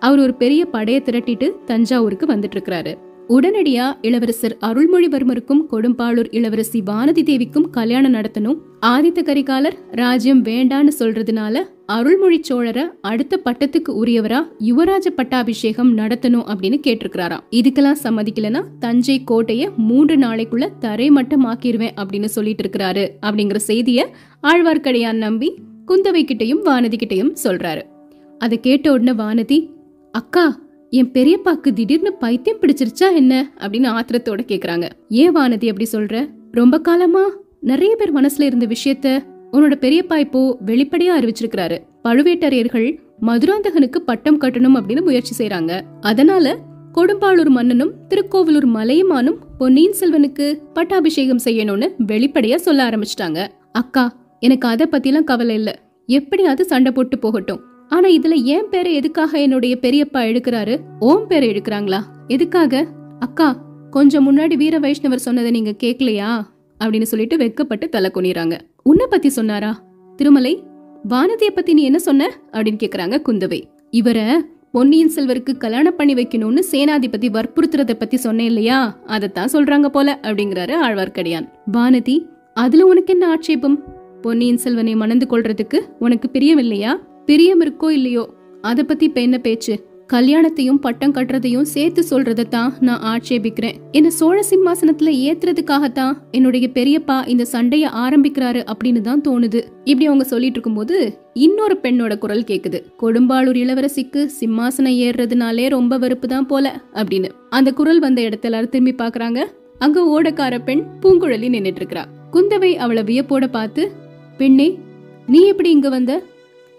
அவர் 0.00 0.18
ஒரு 0.18 0.34
பெரிய 0.34 0.64
படையை 0.64 1.02
திரட்டிட்டு 1.02 1.50
தஞ்சாவூருக்கு 1.64 2.26
வந்துட்டு 2.26 2.56
இருக்கிறாரு 2.56 2.94
உடனடியா 3.28 3.84
இளவரசர் 4.02 4.56
அருள்மொழிவர்மருக்கும் 4.60 5.60
கொடும்பாளூர் 5.72 6.30
இளவரசி 6.30 6.82
வானதி 6.86 7.22
தேவிக்கும் 7.22 7.66
கல்யாணம் 7.70 8.14
நடத்தணும். 8.14 8.56
ஆதித்த 8.86 9.20
கரிகாலர் 9.22 9.76
ராஜ்யம் 9.90 10.44
வேண்டான்னு 10.44 10.92
சொல்றதுனால 10.98 11.62
அருள்மொழி 11.86 12.40
சோழரை 12.48 12.84
அடுத்த 13.00 13.40
பட்டத்துக்கு 13.44 13.92
உரியவரா 14.02 14.40
யுவராஜ 14.58 15.10
பட்டாபிஷேகம் 15.16 15.96
நடத்தணும் 15.98 16.46
அப்படின்னு 16.52 16.78
கேட்டிருக்கிறாராம். 16.86 17.44
இதுக்கெல்லாம் 17.50 18.00
சம்மதிக்கலனா 18.04 18.62
தஞ்சை 18.78 19.24
கோட்டைய 19.24 19.70
மூன்று 19.76 20.16
நாளைக்குள்ள 20.16 20.68
தரைமட்டம் 20.80 21.46
ஆக்கிருவேன் 21.46 21.96
அப்படின்னு 22.02 22.30
சொல்லிட்டு 22.36 22.64
இருக்கிறாரு 22.64 23.08
அப்படிங்கிற 23.26 23.60
செய்திய 23.66 24.06
ஆழ்வார்க்கடையான் 24.42 25.24
நம்பி 25.26 25.50
குந்தவை 25.86 26.24
கிட்டையும் 26.24 26.64
வானதி 26.64 26.98
கிட்டையும் 27.04 27.34
சொல்றாரு. 27.44 27.82
அதை 28.38 28.60
கேட்ட 28.60 28.92
உடனே 28.92 29.12
வானதி 29.24 29.58
அக்கா 30.12 30.58
என் 30.90 31.10
பெரியப்பாக்கு 31.10 31.72
திடீர்னு 31.72 32.12
பைத்தியம் 32.12 32.58
பிடிச்சிருச்சா 32.60 33.14
என்ன? 33.14 33.52
அப்படின்னு 33.58 33.98
ஆத்திரத்தோட 33.98 34.40
கேக்குறாங்க. 34.48 34.90
ஏன் 35.08 35.36
வானதி 35.36 35.68
அப்படி 35.68 35.86
சொல்ற? 35.92 36.30
ரொம்ப 36.50 36.80
காலமா 36.80 37.24
நிறைய 37.60 37.96
பேர் 37.96 38.14
மனசுல 38.14 38.42
இருந்த 38.42 38.66
விஷயத்த 38.66 39.24
உன்னோட 39.52 39.74
பெரியப்பா 39.74 40.16
இப்போ 40.16 40.58
வெளிப்படையா 40.66 41.12
அறிவிச்சிருக்கிறாரு. 41.20 41.78
பழுவேட்டரையர்கள் 42.04 42.98
மதுராந்தகனுக்கு 43.20 43.98
பட்டம் 43.98 44.40
கட்டணும் 44.40 44.76
அப்படின்னு 44.76 45.04
முயற்சி 45.04 45.44
செய்யறாங்க 45.44 45.80
அதனால 46.00 46.58
கொடும்பாளூர் 46.94 47.48
மன்னனும் 47.48 47.92
திருக்கோவிலூர் 48.08 48.66
மலையமானும் 48.66 49.36
பொன்னியின் 49.58 49.94
செல்வனுக்கு 50.00 50.58
பட்டாபிஷேகம் 50.72 51.40
செய்யணும்னு 51.44 51.88
வெளிப்படையா 52.06 52.54
சொல்ல 52.54 52.88
ஆரம்பிச்சிட்டாங்க. 52.88 53.46
அக்கா 53.72 54.16
எனக்கு 54.40 54.68
அதை 54.68 54.86
பத்திலாம் 54.92 55.24
கவலை 55.24 55.54
இல்ல. 55.54 55.78
எப்படியாவது 56.06 56.64
சண்டை 56.64 56.92
போட்டு 56.92 57.18
போகட்டும். 57.18 57.60
ஆனா 57.90 58.08
இதுல 58.08 58.42
என் 58.42 58.68
பேரை 58.70 58.94
எதுக்காக 58.94 59.40
என்னுடைய 59.40 59.78
பெரியப்பா 59.80 60.20
எடுக்கிறாரு 60.30 60.74
ஓம் 61.00 61.26
பேரை 61.26 61.48
எடுக்கிறாங்களா 61.50 62.00
எதுக்காக? 62.28 62.86
அக்கா 63.18 63.48
கொஞ்சம் 63.90 64.26
முன்னாடி 64.26 64.54
வீர 64.54 64.78
வைஷ்ணவர் 64.78 65.24
சொன்னதை 65.26 65.50
நீங்க 65.50 65.74
கேட்கலையா 65.82 66.30
அப்படின்னு 66.80 67.02
சொல்லிட்டு 67.02 67.36
வெக்கப்பட்டு 67.36 67.88
தலை 67.88 68.10
குனிறாங்க 68.14 68.58
உன்னை 68.82 69.06
பத்தி 69.10 69.28
சொன்னாரா? 69.28 69.82
திருமலை 70.16 70.62
வானதிய 71.08 71.50
பத்தி 71.54 71.72
நீ 71.74 71.82
என்ன 71.82 71.98
சொன்ன? 71.98 72.30
அப்படின்னு 72.52 72.80
கேக்குறாங்க 72.82 73.16
குந்தவை. 73.28 73.64
இவரை 73.90 74.24
பொன்னியின் 74.72 75.10
செல்வருக்கு 75.14 75.56
கல்யாணம் 75.56 75.96
பண்ணி 75.96 76.14
வைக்கணும்னு 76.14 76.62
சேனாதிபதி 76.70 77.30
வற்புறுத்துறத 77.30 77.92
பத்தி 77.92 78.16
சொன்னேன் 78.16 78.46
இல்லையா? 78.46 78.98
அதைத்தான் 79.06 79.52
சொல்றாங்க 79.52 79.86
போல 79.86 80.18
அப்படிங்கிறாரு 80.22 80.74
ஆழ்வார்க்கடியான். 80.86 81.48
வானதி 81.72 82.16
அதுல 82.54 82.86
உனக்கு 82.86 83.12
என்ன 83.12 83.28
ஆட்சேபம்? 83.28 83.82
பொன்னியின் 84.20 84.56
செல்வனை 84.56 84.94
மணந்து 84.94 85.26
கொள்றதுக்கு 85.30 85.78
உனக்கு 85.98 86.30
பிரியம் 86.30 86.58
இல்லையா 86.58 86.98
பிரியம் 87.30 87.60
இருக்கோ 87.60 87.88
இல்லையோ? 87.90 88.22
அத 88.60 88.84
பத்தி 88.84 89.04
இப்ப 89.04 89.20
என்ன 89.20 89.38
பேச்சு? 89.38 89.74
கல்யாணத்தையும் 90.06 90.78
பட்டம் 90.80 91.12
கட்டுறதையும் 91.14 91.66
சேர்த்து 91.74 92.04
சொல்றதை 92.10 92.44
தான் 92.48 92.74
நான் 92.80 93.02
ஆட்சேபிக்கிறேன். 93.10 93.76
என்ன 93.92 94.10
சோழ 94.10 94.42
சிம்மாசனத்துல 94.50 95.10
ஏத்துறதுக்காகத்தான் 95.26 96.14
என்னுடைய 96.30 96.70
பெரியப்பா 96.74 97.28
இந்த 97.28 97.44
சண்டைய 97.52 97.84
ஆரம்பிக்கிறாரு 97.94 98.62
அப்படின்னு 98.72 99.00
தான் 99.00 99.20
தோணுது. 99.28 99.60
இப்படி 99.84 100.06
அவங்க 100.06 100.24
சொல்லிட்டு 100.24 100.58
இருக்கும்போது 100.60 101.18
இன்னொரு 101.34 101.78
பெண்ணோட 101.82 102.18
குரல் 102.18 102.42
கேக்குது. 102.42 102.80
கொடும்பாளூர் 103.02 103.60
இளவரசிக்கு 103.62 104.28
சிம்மாசனம் 104.40 104.98
ஏறுறதுனாலே 105.06 105.68
ரொம்ப 105.68 105.98
வெறுப்பு 105.98 106.28
தான் 106.28 106.46
போல 106.46 106.82
அப்படின்னு. 106.94 107.30
அந்த 107.50 107.72
குரல் 107.72 107.98
வந்த 107.98 108.22
இடத்துல 108.22 108.50
எல்லாரும் 108.50 108.68
திரும்பி 108.68 109.04
பாக்குறாங்க 109.04 109.40
அங்க 109.78 110.00
ஓடக்கார 110.16 110.64
பெண் 110.64 110.84
பூங்குழலி 111.00 111.50
நின்னுட்டு 111.56 111.82
இருக்கிறா. 111.82 112.04
குந்தவை 112.32 112.74
அவளை 112.74 113.02
வியப்போட 113.02 113.46
பார்த்து 113.46 113.92
பெண்ணே 114.38 114.78
நீ 115.26 115.46
எப்படி 115.46 115.70
இங்க 115.70 115.88
வந்த? 115.88 116.22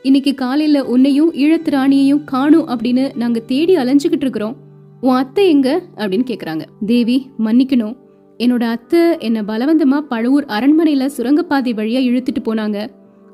இன்னைக்கு 0.03 0.36
காலையில 0.36 0.86
உன்னையும் 0.86 1.34
ஈழத்து 1.34 1.70
ராணியையும் 1.70 2.24
காணும் 2.24 2.67
அப்படின்னு 2.67 3.15
நாங்க 3.15 3.39
தேடி 3.39 3.75
அலைஞ்சுகிட்டு 3.75 4.22
இருக்கிறோம். 4.22 4.55
உன் 5.01 5.15
அத்தை 5.15 5.50
எங்க? 5.50 5.81
அப்படின்னு 5.96 6.25
கேக்குறாங்க. 6.25 6.62
தேவி 6.86 7.29
மன்னிக்கணும். 7.39 7.98
என்னோட 8.38 8.63
அத்தை 8.63 9.00
என்ன 9.20 9.41
பலவந்தமா 9.41 10.00
பழுவூர் 10.00 10.46
அரண்மனையில 10.46 11.05
சுரங்கப்பாதை 11.05 11.74
வழியா 11.74 12.01
இழுத்துட்டு 12.10 12.46
போனாங்க. 12.46 12.88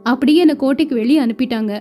அப்படியே 0.03 0.39
என்னை 0.39 0.55
கோட்டைக்கு 0.55 0.95
வெளியே 0.95 1.19
அனுப்பிட்டாங்க. 1.19 1.79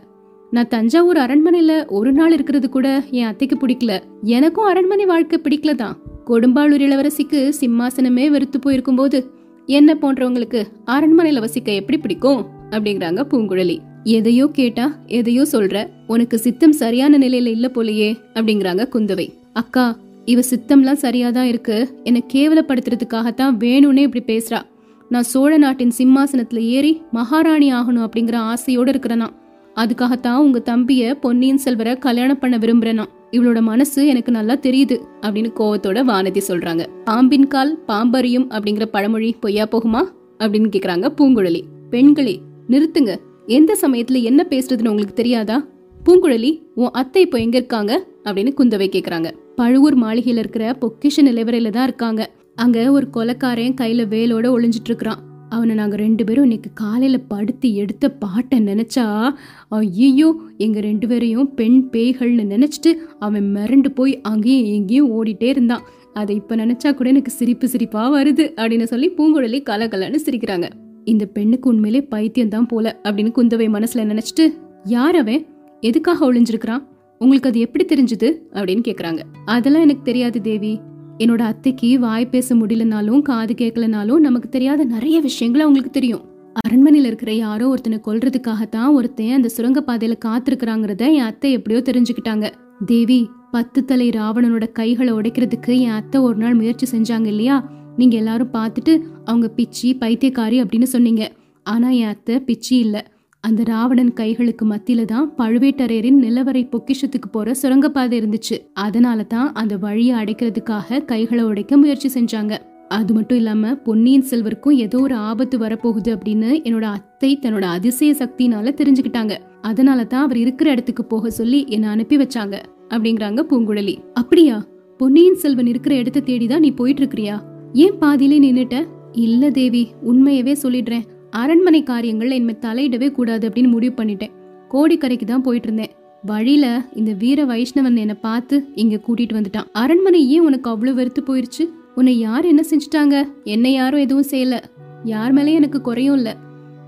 நான் 0.51 0.69
தஞ்சாவூர் 0.69 1.17
அரண்மனையில 1.17 1.87
ஒரு 1.89 2.13
நாள் 2.13 2.33
இருக்கிறது 2.33 2.69
கூட 2.69 3.03
என் 3.11 3.27
அத்தைக்கு 3.27 3.67
பிடிக்கல. 3.67 3.99
எனக்கும் 4.23 4.65
அரண்மனை 4.65 5.05
வாழ்க்கை 5.05 5.41
பிடிக்கல 5.43 5.75
தான் 5.75 5.99
கொடும்பாளூர் 6.27 6.83
இளவரசிக்கு 6.83 7.53
சிம்மாசனமே 7.61 8.31
வெறுத்து 8.31 8.59
போயிருக்கும் 8.59 8.97
போது 8.97 9.31
என்ன 9.67 9.95
போன்றவங்களுக்கு 9.95 10.65
அரண்மனையில 10.87 11.41
வசிக்க 11.41 11.73
எப்படி 11.73 11.99
பிடிக்கும்? 11.99 12.47
அப்படிங்கிறாங்க 12.71 13.23
பூங்குழலி. 13.31 13.79
எதையோ 14.07 14.49
கேட்டா 14.53 14.99
எதையோ 15.07 15.43
சொல்ற 15.53 15.87
உனக்கு 16.07 16.39
சித்தம் 16.39 16.73
சரியான 16.73 17.19
நிலையில 17.19 17.47
இல்ல 17.47 17.71
போலயே 17.75 18.17
அப்படிங்கிறாங்க 18.35 18.89
குந்தவை. 18.93 19.33
அக்கா 19.53 19.97
இவ 20.25 20.41
சித்தம்லாம் 20.41 20.99
சரியாதான் 21.03 21.43
இருக்கு? 21.43 22.01
என்னை 22.05 22.25
கேவலப்படுத்துறதுக்காகத்தான் 22.33 23.57
வேணும்னே 23.59 23.97
இப்படி 23.97 24.37
பேசுறா. 24.37 24.63
நான் 25.09 25.23
சோழ 25.23 25.57
நாட்டின் 25.57 25.93
சிம்மாசனத்துல 25.99 26.57
ஏறி 26.57 27.03
மகாராணி 27.11 27.75
ஆகணும் 27.75 28.09
அப்படிங்கிற 28.09 28.37
ஆசையோட 28.37 28.91
இருக்கிறனா. 28.91 29.27
அதுக்காகத்தான் 29.75 30.37
உங்க 30.37 30.63
தம்பிய 30.65 31.15
பொன்னியின் 31.15 31.59
செல்வரை 31.59 31.99
கல்யாணம் 31.99 32.39
பண்ண 32.39 32.59
விரும்புறேனா. 32.59 33.05
இவளோட 33.31 33.61
மனசு 33.61 34.07
எனக்கு 34.07 34.33
நல்லா 34.33 34.55
தெரியுது 34.55 35.01
அப்படின்னு 35.21 35.53
கோவத்தோட 35.57 36.05
வானதி 36.09 36.41
சொல்றாங்க. 36.49 36.87
பாம்பின் 37.05 37.49
கால் 37.49 37.79
பாம்பறியும் 37.89 38.49
அப்படிங்கிற 38.51 38.85
பழமொழி 38.85 39.37
பொய்யா 39.41 39.65
போகுமா? 39.65 40.03
அப்படின்னு 40.39 40.69
கேக்குறாங்க 40.69 41.09
பூங்குழலி. 41.19 41.63
பெண்களே 41.91 42.41
நிறுத்துங்க. 42.69 43.17
எந்த 43.47 43.79
சமயத்துல 43.81 44.23
என்ன 44.23 44.47
பேசுறதுன்னு 44.51 44.89
உங்களுக்கு 44.89 45.15
தெரியாதா? 45.15 45.67
பூங்குழலி 46.05 46.63
உன் 46.75 46.91
அத்தை 46.91 47.23
இப்போ 47.23 47.39
எங்க 47.39 47.57
இருக்காங்க? 47.57 48.07
அப்படின்னு 48.25 48.53
குந்தவை 48.57 48.87
கேக்குறாங்க. 48.97 49.33
பழுவூர் 49.57 49.99
மாளிகையில 49.99 50.37
இருக்கிற 50.37 50.77
பொக்கிஷ 50.81 51.17
நிலவரையில 51.17 51.71
தான் 51.71 51.83
இருக்காங்க. 51.83 52.31
அங்க 52.55 52.93
ஒரு 52.93 53.11
கொலக்காரன் 53.11 53.75
கையில 53.81 54.05
வேலோட 54.15 54.47
ஒளிஞ்சிட்டு 54.57 54.85
இருக்கிறான். 54.85 55.19
அவனை 55.49 55.75
நாங்க 55.75 55.97
ரெண்டு 55.97 56.25
பேரும் 56.25 56.43
இன்னைக்கு 56.43 56.71
காலையில 56.75 57.19
படுத்து 57.19 57.75
எடுத்த 57.75 58.11
பாட்டை 58.11 58.59
நினைச்சா 58.59 59.33
ஐயோ 59.69 60.35
எங்க 60.57 60.81
ரெண்டு 60.81 61.09
பேரையும் 61.09 61.55
பெண் 61.55 61.89
பேய்கள்னு 61.93 62.47
நினைச்சிட்டு 62.55 62.97
அவன் 63.19 63.55
மிரண்டு 63.55 63.89
போய் 63.89 64.21
அங்கேயும் 64.21 64.67
எங்கேயும் 64.67 65.13
ஓடிட்டே 65.13 65.45
இருந்தான். 65.45 65.83
அதை 66.15 66.37
இப்ப 66.37 66.57
நினைச்சா 66.57 66.95
கூட 66.95 67.09
எனக்கு 67.09 67.31
சிரிப்பு 67.31 67.69
சிரிப்பா 67.69 68.15
வருது 68.15 68.47
அப்படின்னு 68.57 68.83
சொல்லி 68.83 69.11
பூங்குழலி 69.17 69.63
கலகலன்னு 69.71 70.19
சிரிக்கிறாங்க. 70.25 70.69
இந்த 71.07 71.27
பெண்ணுக்கு 71.27 71.69
உண்மையிலே 71.69 72.05
பைத்தியம் 72.07 72.49
தான் 72.49 72.67
போல 72.67 73.01
அப்படின்னு 73.05 73.33
குந்தவை 73.39 73.67
மனசுல 73.69 74.05
நினைச்சிட்டு 74.05 74.45
யார் 74.85 75.17
அவன்? 75.17 75.43
எதுக்காக 75.81 76.33
ஒளிஞ்சிருக்கிறான்? 76.33 76.83
உங்களுக்கு 77.21 77.49
அது 77.49 77.61
எப்படி 77.61 77.85
தெரிஞ்சது? 77.85 78.29
அப்படின்னு 78.53 78.83
கேக்குறாங்க. 78.89 79.21
அதெல்லாம் 79.45 79.83
எனக்கு 79.83 80.03
தெரியாது 80.03 80.41
தேவி. 80.41 80.81
என்னோட 81.19 81.41
அத்தைக்கு 81.41 81.99
வாய் 81.99 82.31
பேச 82.31 82.55
முடியலனாலும் 82.55 83.23
காது 83.23 83.55
கேட்கலனாலும் 83.55 84.19
நமக்கு 84.19 84.49
தெரியாத 84.49 84.85
நிறைய 84.85 85.21
விஷயங்கள் 85.21 85.61
அவங்களுக்கு 85.61 85.91
தெரியும். 85.91 86.25
அரண்மனையில 86.61 87.05
இருக்கிற 87.05 87.33
யாரோ 87.33 87.69
ஒருத்தனை 87.69 88.01
கொல்றதுக்காகத்தான் 88.07 88.93
ஒருத்தன் 88.93 89.33
அந்த 89.33 89.49
சுரங்கப்பாதையில 89.57 90.15
காத்திருக்கிறாங்கிறத 90.25 91.05
என் 91.13 91.29
அத்தை 91.31 91.53
எப்படியோ 91.53 91.83
தெரிஞ்சுக்கிட்டாங்க. 91.83 92.47
தேவி 92.87 93.21
பத்து 93.51 93.85
தலை 93.85 94.09
ராவணனோட 94.11 94.73
கைகளை 94.73 95.13
உடைக்கிறதுக்கு 95.13 95.73
என் 95.81 95.97
அத்தை 96.01 96.21
ஒரு 96.21 96.37
நாள் 96.37 96.55
முயற்சி 96.55 96.99
செஞ்சாங்க 96.99 97.27
இல்லையா? 97.27 97.57
நீங்க 97.97 98.17
எல்லாரும் 98.17 98.53
பார்த்துட்டு 98.53 99.01
அவங்க 99.25 99.51
பிச்சி 99.57 99.89
பைத்தியக்காரி 100.01 100.57
அப்படின்னு 100.63 100.83
சொன்னீங்க. 100.83 101.33
ஆனா 101.63 101.91
என் 101.91 102.07
அத்தை 102.07 102.37
பிச்சி 102.37 102.77
இல்லை. 102.85 103.03
அந்த 103.41 103.63
ராவணன் 103.63 104.13
கைகளுக்கு 104.13 104.65
மத்தியில 104.65 105.05
தான் 105.05 105.33
பழுவேட்டரையரின் 105.39 106.23
நிலவரை 106.23 106.63
பொக்கிஷத்துக்கு 106.67 107.29
போற 107.31 107.55
சுரங்கப்பாதை 107.55 108.21
இருந்துச்சு. 108.21 108.57
அதனால 108.75 109.23
தான் 109.23 109.53
அந்த 109.53 109.77
வழியை 109.77 110.21
அடைக்கிறதுக்காக 110.21 111.05
கைகளை 111.05 111.45
உடைக்க 111.45 111.77
முயற்சி 111.77 112.21
செஞ்சாங்க. 112.21 112.59
அது 112.89 113.15
மட்டும் 113.15 113.37
இல்லாம 113.37 113.75
பொன்னியின் 113.75 114.25
செல்வருக்கும் 114.31 114.77
ஏதோ 114.77 114.99
ஒரு 115.01 115.15
ஆபத்து 115.15 115.59
வரப்போகுது 115.59 116.09
அப்படின்னு 116.09 116.51
என்னோட 116.65 116.83
அத்தை 116.83 117.39
தன்னோட 117.43 117.61
அதிசய 117.61 118.15
சக்தினால 118.19 118.73
தெரிஞ்சுக்கிட்டாங்க. 118.81 119.37
அதனால 119.61 120.05
தான் 120.05 120.23
அவர் 120.23 120.37
இருக்கிற 120.37 120.71
இடத்துக்கு 120.71 121.05
போக 121.05 121.31
சொல்லி 121.31 121.65
என்னை 121.69 121.89
அனுப்பி 121.89 122.17
வச்சாங்க. 122.17 122.59
அப்படிங்கிறாங்க 122.89 123.41
பூங்குழலி. 123.51 123.97
அப்படியா? 124.13 124.67
பொன்னியின் 124.97 125.35
செல்வன் 125.35 125.67
இருக்கிற 125.67 125.95
இடத்த 125.95 126.21
தேடிதான் 126.21 126.59
நீ 126.59 126.71
போயிட்டு 126.71 127.03
இருக்கிறியா? 127.03 127.55
ஏன் 127.83 127.99
பாதியிலே 127.99 128.39
நின்னுட்ட? 128.41 128.77
இல்ல 129.13 129.51
தேவி 129.51 129.89
உண்மையவே 130.07 130.53
சொல்லிடுறேன். 130.63 131.07
அரண்மனை 131.31 131.83
காரியங்கள் 131.83 132.31
இனிமே 132.31 132.55
தலையிடவே 132.61 133.11
கூடாது 133.11 133.49
அப்படின்னு 133.49 133.69
முடிவு 133.69 133.95
பண்ணிட்டேன். 134.03 134.33
கோடிக்கரைக்கு 134.71 135.25
தான் 135.25 135.43
போயிட்டு 135.43 135.69
இருந்தேன். 135.69 135.97
வழியில 136.23 136.67
இந்த 136.95 137.13
வீர 137.13 137.45
வைஷ்ணவன் 137.45 137.97
என்னை 137.97 138.17
பார்த்து 138.21 138.65
இங்க 138.75 139.01
கூட்டிட்டு 139.07 139.37
வந்துட்டான். 139.39 139.69
அரண்மனை 139.73 140.31
ஏன் 140.31 140.41
உனக்கு 140.41 140.71
அவ்வளவு 140.71 140.97
வெறுத்து 140.97 141.23
போயிருச்சு? 141.23 141.65
உன்னை 141.95 142.19
யார் 142.19 142.45
என்ன 142.45 142.63
செஞ்சுட்டாங்க? 142.71 143.29
என்னை 143.45 143.73
யாரும் 143.73 144.01
எதுவும் 144.01 144.31
செய்யல. 144.31 144.59
யார் 145.05 145.35
மேலேயும் 145.35 145.61
எனக்கு 145.61 145.81
குறையும் 145.81 146.15
இல்ல. 146.15 146.37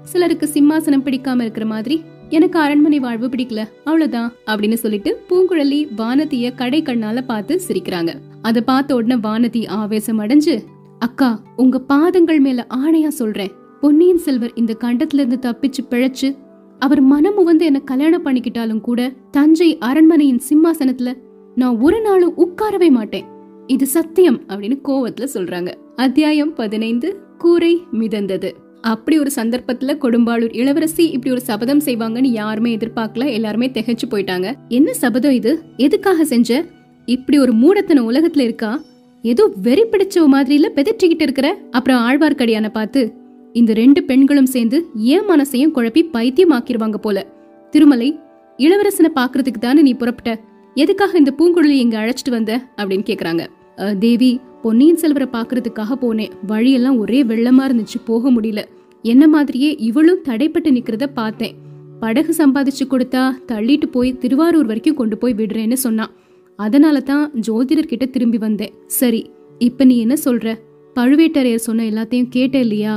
சிலருக்கு 0.02 0.48
சிம்மாசனம் 0.54 1.04
பிடிக்காம 1.04 1.40
இருக்கிற 1.40 1.66
மாதிரி 1.66 2.02
எனக்கு 2.28 2.58
அரண்மனை 2.58 2.98
வாழ்வு 2.98 3.28
பிடிக்கல. 3.28 3.60
அவ்வளவுதான் 3.84 4.32
அப்படின்னு 4.46 4.74
சொல்லிட்டு 4.74 5.20
பூங்குழலி 5.28 5.80
வானதிய 5.96 6.54
கடை 6.54 6.82
கண்ணால 6.82 7.22
பார்த்து 7.22 7.60
சிரிக்கிறாங்க. 7.68 8.14
அதை 8.42 8.62
பார்த்த 8.62 8.94
உடனே 8.94 9.20
வானதி 9.20 9.68
ஆவேசம் 9.68 10.20
அடைஞ்சு 10.20 10.64
அக்கா 10.98 11.42
உங்க 11.56 11.78
பாதங்கள் 11.78 12.40
மேல 12.40 12.66
ஆணையா 12.74 13.08
சொல்றேன். 13.08 13.50
பொன்னியின் 13.80 14.18
செல்வர் 14.18 14.52
இந்த 14.54 14.76
கண்டத்துல 14.80 15.14
இருந்து 15.14 15.38
தப்பிச்சு 15.42 15.82
பிழைச்சு 15.90 16.36
அவர் 16.78 17.02
மனமு 17.02 17.44
வந்து 17.44 17.64
என்ன 17.64 17.78
கல்யாணம் 17.78 18.24
பண்ணிக்கிட்டாலும் 18.24 18.80
கூட 18.80 19.12
தஞ்சை 19.30 19.78
அரண்மனையின் 19.78 20.40
சிம்மாசனத்துல 20.48 21.14
நான் 21.54 21.78
ஒரு 21.78 22.00
நாளும் 22.00 22.36
உட்காரவே 22.36 22.90
மாட்டேன். 22.90 23.24
இது 23.66 23.86
சத்தியம் 23.86 24.42
அப்படின்னு 24.48 24.80
கோவத்துல 24.84 25.28
சொல்றாங்க. 25.34 25.74
அத்தியாயம் 25.96 26.54
பதினைந்து 26.54 27.16
கூரை 27.38 27.80
மிதந்தது. 27.92 28.52
அப்படி 28.80 29.18
ஒரு 29.18 29.30
சந்தர்ப்பத்துல 29.36 29.96
கொடும்பாளூர் 30.02 30.56
இளவரசி 30.56 31.08
இப்படி 31.08 31.30
ஒரு 31.30 31.40
சபதம் 31.40 31.80
செய்வாங்கன்னு 31.80 32.26
யாருமே 32.26 32.76
எதிர்பார்க்கல 32.76 33.32
எல்லாருமே 33.32 33.68
திகைச்சு 33.68 34.08
போயிட்டாங்க. 34.10 34.54
என்ன 34.68 34.92
சபதம் 34.92 35.32
இது? 35.32 35.62
எதுக்காக 35.76 36.24
செஞ்ச? 36.24 36.64
இப்படி 37.06 37.38
ஒரு 37.38 37.52
மூடத்தன 37.52 38.00
உலகத்துல 38.12 38.40
இருக்கா? 38.40 38.80
ஏதோ 39.28 39.52
வெறி 39.62 39.84
பிடிச்ச 39.84 40.16
மாதிரில 40.32 40.66
பெதற்றிக்கிட்டு 40.74 41.22
இருக்கிற? 41.22 41.58
அப்புறம் 41.70 42.00
ஆழ்வார்க்கடியான 42.00 42.68
பார்த்து 42.68 43.12
இந்த 43.52 43.72
ரெண்டு 43.72 44.02
பெண்களும் 44.02 44.46
சேர்ந்து 44.46 44.86
ஏன் 44.94 45.28
மனசையும் 45.28 45.74
குழப்பி 45.74 46.02
பைத்தியமாக்கிருவாங்க 46.12 46.94
போல? 46.96 47.26
திருமலை 47.70 48.18
இளவரசனை 48.58 49.10
பாக்குறதுக்கு 49.14 49.60
தானே 49.60 49.82
நீ 49.82 49.94
புறப்பட்ட? 49.94 50.40
எதுக்காக 50.74 51.18
இந்த 51.18 51.34
பூங்குழலி 51.38 51.78
இங்க 51.84 51.98
அழைச்சிட்டு 51.98 52.30
வந்த? 52.30 52.62
அப்படின்னு 52.76 53.04
கேக்குறாங்க. 53.10 53.46
"அஹ், 53.76 53.98
தேவி 53.98 54.40
பொன்னியின் 54.62 54.96
செல்வரை 54.96 55.28
பாக்குறதுக்காக 55.32 55.94
போனேன். 56.00 56.30
வழியெல்லாம் 56.46 56.98
ஒரே 56.98 57.22
வெள்ளமா 57.22 57.64
இருந்துச்சு 57.68 57.98
போக 58.04 58.30
முடியல. 58.30 58.64
என்ன 59.02 59.28
மாதிரியே 59.28 59.74
இவளும் 59.78 60.22
தடைப்பட்டு 60.28 60.70
நிக்கிறத 60.70 61.06
பார்த்தேன். 61.14 61.54
படகு 62.00 62.34
சம்பாதிச்சு 62.38 62.84
கொடுத்தா 62.90 63.30
தள்ளிட்டு 63.48 63.86
போய் 63.86 64.18
திருவாரூர் 64.18 64.66
வரைக்கும் 64.66 64.96
கொண்டு 64.96 65.18
போய் 65.18 65.34
விடுறேன்னு 65.34 65.72
சொன்னான். 65.72 66.10
அதனால 66.58 67.00
தான் 67.00 67.30
ஜோதிடர்கிட்ட 67.46 68.10
திரும்பி 68.10 68.38
வந்தேன். 68.38 68.72
சரி 68.86 69.30
இப்ப 69.58 69.84
நீ 69.84 69.98
என்ன 69.98 70.14
சொல்ற? 70.24 70.54
பழுவேட்டரையர் 70.96 71.66
சொன்ன 71.66 71.84
எல்லாத்தையும் 71.84 72.28
கேட்ட 72.30 72.58
இல்லையா? 72.58 72.94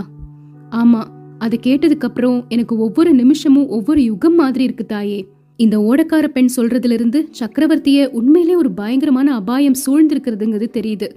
ஆமா 0.72 1.01
அதை 1.39 1.60
கேட்டதுக்கு 1.63 2.08
அப்புறம் 2.10 2.46
எனக்கு 2.50 2.77
ஒவ்வொரு 2.77 3.13
நிமிஷமும் 3.13 3.68
ஒவ்வொரு 3.68 4.03
யுகம் 4.03 4.36
மாதிரி 4.36 4.63
இருக்கு 4.63 4.86
தாயே. 4.86 5.20
இந்த 5.58 5.80
ஓடக்கார 5.80 6.27
பெண் 6.27 6.50
சொல்றதுல 6.56 6.91
இருந்து 6.91 7.30
சக்கரவர்த்திய 7.39 8.08
உண்மையிலே 8.10 8.56
ஒரு 8.56 8.72
பயங்கரமான 8.72 9.34
அபாயம் 9.34 9.77
சூழ்ந்திருக்கிறதுங்கிறது 9.86 10.68
தெரியுது. 10.74 11.08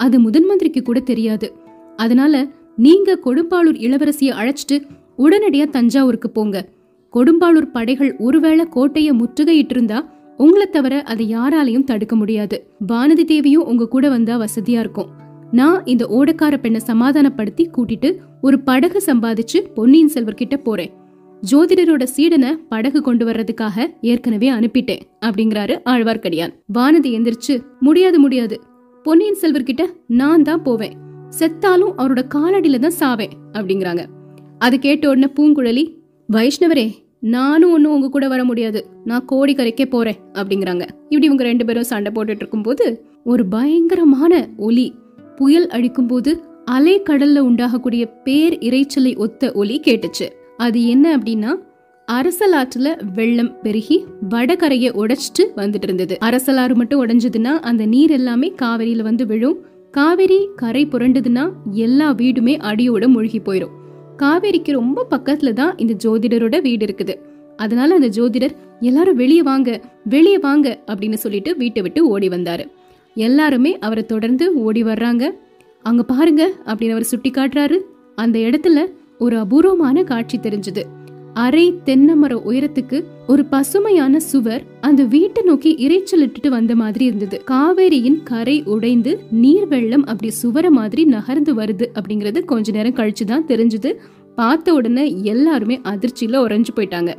அது 0.00 0.20
முதன் 0.20 0.44
மந்திரிக்கு 0.44 0.82
கூட 0.82 1.00
தெரியாது. 1.00 1.48
அதனால 1.96 2.34
நீங்க 2.76 3.18
கொடும்பாளூர் 3.24 3.78
இளவரசியை 3.86 4.32
அழைச்சிட்டு 4.40 4.76
உடனடியா 5.18 5.66
தஞ்சாவூருக்கு 5.70 6.30
போங்க. 6.30 6.68
கொடும்பாளூர் 7.14 7.70
படைகள் 7.72 8.16
ஒருவேளை 8.16 8.64
கோட்டையை 8.64 9.12
முற்றுகையிட்டிருந்தா 9.12 9.98
உங்களை 10.42 10.66
தவிர 10.66 10.94
அதை 11.02 11.24
யாராலையும் 11.36 11.88
தடுக்க 11.90 12.14
முடியாது. 12.16 12.56
வானதி 12.88 13.24
தேவியும் 13.24 13.66
உங்க 13.70 13.88
கூட 13.94 14.08
வந்தா 14.08 14.34
வசதியா 14.38 14.80
இருக்கும். 14.84 15.10
நான் 15.58 15.78
இந்த 15.84 16.04
ஓடக்கார 16.18 16.54
பெண்ணை 16.56 16.80
சமாதானப்படுத்தி 16.80 17.64
கூட்டிட்டு 17.76 18.10
ஒரு 18.40 18.56
படகு 18.60 19.00
சம்பாதிச்சு 19.06 19.58
பொன்னியின் 19.74 20.12
செல்வர் 20.14 20.40
கிட்ட 20.40 20.56
போறேன். 20.56 20.92
ஜோதிடரோட 21.50 22.04
சீடனை 22.16 22.50
படகு 22.68 23.00
கொண்டு 23.02 23.24
வர்றதுக்காக 23.26 23.86
ஏற்கனவே 24.12 24.48
அனுப்பிட்டேன் 24.50 25.04
அப்படிங்கிறாரு 25.26 25.76
ஆழ்வார்க்கடியான். 25.92 26.54
வானதி 26.78 27.10
எந்திரிச்சு 27.16 27.56
முடியாது 27.80 28.18
முடியாது. 28.18 28.58
பொன்னியின் 29.04 29.40
செல்வர் 29.42 29.68
கிட்ட 29.70 29.84
நான் 30.20 30.46
தான் 30.48 30.62
போவேன். 30.62 30.96
செத்தாலும் 31.38 31.94
அவரோட 32.00 32.22
காலடியில 32.34 32.78
தான் 32.86 32.98
சாவேன் 33.00 33.36
அப்படிங்கிறாங்க. 33.52 34.04
அது 34.58 34.78
கேட்ட 34.78 35.04
உடனே 35.08 35.28
பூங்குழலி 35.36 35.84
வைஷ்ணவரே 36.28 36.86
நானும் 37.20 37.72
ஒன்றும் 37.72 37.92
உங்க 37.92 38.08
கூட 38.08 38.28
வர 38.28 38.44
முடியாது. 38.44 38.86
நான் 39.04 39.24
கோடிக்கரைக்கே 39.32 39.84
போறேன் 39.84 40.16
அப்படிங்கிறாங்க. 40.32 40.84
இப்படி 41.04 41.24
இவங்க 41.24 41.42
ரெண்டு 41.42 41.64
பேரும் 41.64 41.82
சண்டை 41.82 42.12
போட்டுட்டு 42.14 42.42
இருக்கும்போது 42.42 43.04
ஒரு 43.24 43.46
பயங்கரமான 43.46 44.48
ஒலி 44.56 44.94
புயல் 45.36 45.68
அடிக்கும்போது 45.68 46.42
அலை 46.64 47.02
கடல்ல 47.02 47.40
உண்டாகக்கூடிய 47.40 48.10
பேர் 48.24 48.58
இரைச்சலை 48.58 49.16
ஒத்த 49.16 49.52
ஒலி 49.52 49.80
கேட்டுச்சு. 49.84 50.28
அது 50.56 50.86
என்ன 50.86 51.18
அப்படின்னா 51.18 51.54
அரசலாற்றுல 52.12 53.00
வெள்ளம் 53.14 53.60
பெருகி 53.62 54.04
வடகரையை 54.30 54.90
உடைச்சிட்டு 54.92 55.42
வந்துட்டு 55.56 55.82
இருந்தது. 55.82 56.18
அரசலாறு 56.20 56.74
மட்டும் 56.74 57.06
உடைஞ்சதுன்னா 57.06 57.52
அந்த 57.60 57.86
நீர் 57.86 58.10
எல்லாமே 58.10 58.54
காவிரியில 58.62 59.02
வந்து 59.02 59.26
விழும். 59.26 59.58
காவிரி 59.90 60.48
கரை 60.56 60.86
புரண்டதுன்னா 60.86 61.50
எல்லா 61.70 62.12
வீடுமே 62.12 62.56
அடியோட 62.56 63.08
மூழ்கி 63.08 63.38
போயிடும் 63.38 63.78
காவேரிக்கு 64.22 64.72
ரொம்ப 64.72 65.06
பக்கத்துல 65.10 65.52
தான் 65.52 65.76
இந்த 65.76 65.94
ஜோதிடரோட 66.04 66.56
வீடு 66.62 66.86
இருக்குது. 66.86 67.14
அதனால 67.56 67.94
அந்த 67.94 68.08
ஜோதிடர் 68.08 68.54
எல்லாரும் 68.80 69.16
வெளியே 69.16 69.42
வாங்க 69.42 69.80
வெளியே 70.04 70.38
வாங்க 70.38 70.78
அப்படின்னு 70.86 71.18
சொல்லிட்டு 71.24 71.56
வீட்டை 71.56 71.82
விட்டு 71.82 72.00
ஓடி 72.08 72.28
வந்தாரு. 72.28 72.64
எல்லாருமே 73.14 73.78
அவரை 73.78 74.04
தொடர்ந்து 74.06 74.46
ஓடி 74.66 74.82
வர்றாங்க. 74.84 75.24
அங்க 75.82 76.02
பாருங்க 76.02 76.42
அப்படின்னு 76.66 76.96
அவர் 76.96 77.10
சுட்டி 77.12 77.30
காட்டுறாரு 77.30 77.76
அந்த 78.14 78.38
இடத்துல 78.38 78.80
ஒரு 79.18 79.38
அபூர்வமான 79.38 80.02
காட்சி 80.02 80.38
தெரிஞ்சது. 80.38 80.82
அரை 81.34 81.80
தென்னை 81.84 82.14
மர 82.14 82.42
உயரத்துக்கு 82.46 83.04
ஒரு 83.26 83.44
பசுமையான 83.44 84.20
சுவர் 84.20 84.62
அந்த 84.80 85.04
வீட்டை 85.04 85.42
நோக்கி 85.42 85.76
இறைச்சலிட்டு 85.88 86.48
வந்த 86.48 86.74
மாதிரி 86.74 87.04
இருந்தது. 87.04 87.42
காவேரியின் 87.50 88.22
கரை 88.22 88.62
உடைந்து 88.64 89.20
நீர் 89.30 89.66
வெள்ளம் 89.66 90.06
அப்படி 90.06 90.30
சுவர 90.30 90.70
மாதிரி 90.70 91.04
நகர்ந்து 91.04 91.54
வருது 91.54 91.86
அப்படிங்கறது 91.94 92.44
கொஞ்ச 92.44 92.72
நேரம் 92.72 92.94
கழிச்சு 92.94 93.24
தான் 93.26 93.46
தெரிஞ்சது. 93.46 93.94
பார்த்த 94.34 94.74
உடனே 94.74 95.22
எல்லாருமே 95.22 95.80
அதிர்ச்சியில 95.84 96.38
உறைஞ்சு 96.44 96.68
போயிட்டாங்க. 96.76 97.14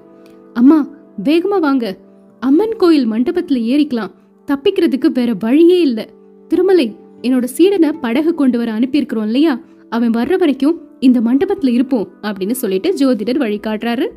அம்மா 0.54 0.88
வேகமா 1.24 1.60
வாங்க. 1.60 1.98
அம்மன் 2.40 2.76
கோயில் 2.76 3.12
மண்டபத்துல 3.12 3.62
ஏறிக்கலாம். 3.74 4.12
தப்பிக்கிறதுக்கு 4.48 5.06
வேற 5.06 5.36
வழியே 5.40 5.82
இல்ல. 5.82 6.08
திருமலை 6.48 6.96
என்னோட 7.22 7.48
சீடனை 7.58 7.94
படகு 8.02 8.36
கொண்டு 8.36 8.58
வர 8.58 8.72
அனுப்பியிருக்கிறோம் 8.72 9.24
இல்லையா? 9.24 9.60
அவன் 9.90 10.10
வர்ற 10.10 10.38
வரைக்கும் 10.38 10.82
இந்த 11.02 11.20
மண்டபத்துல 11.22 11.68
இருப்போம் 11.68 12.08
அப்படின்னு 12.22 12.52
சொல்லிட்டு 12.52 12.96
ஜோதிடர் 13.00 13.42
வழிகாட்டுறாரு. 13.44 14.08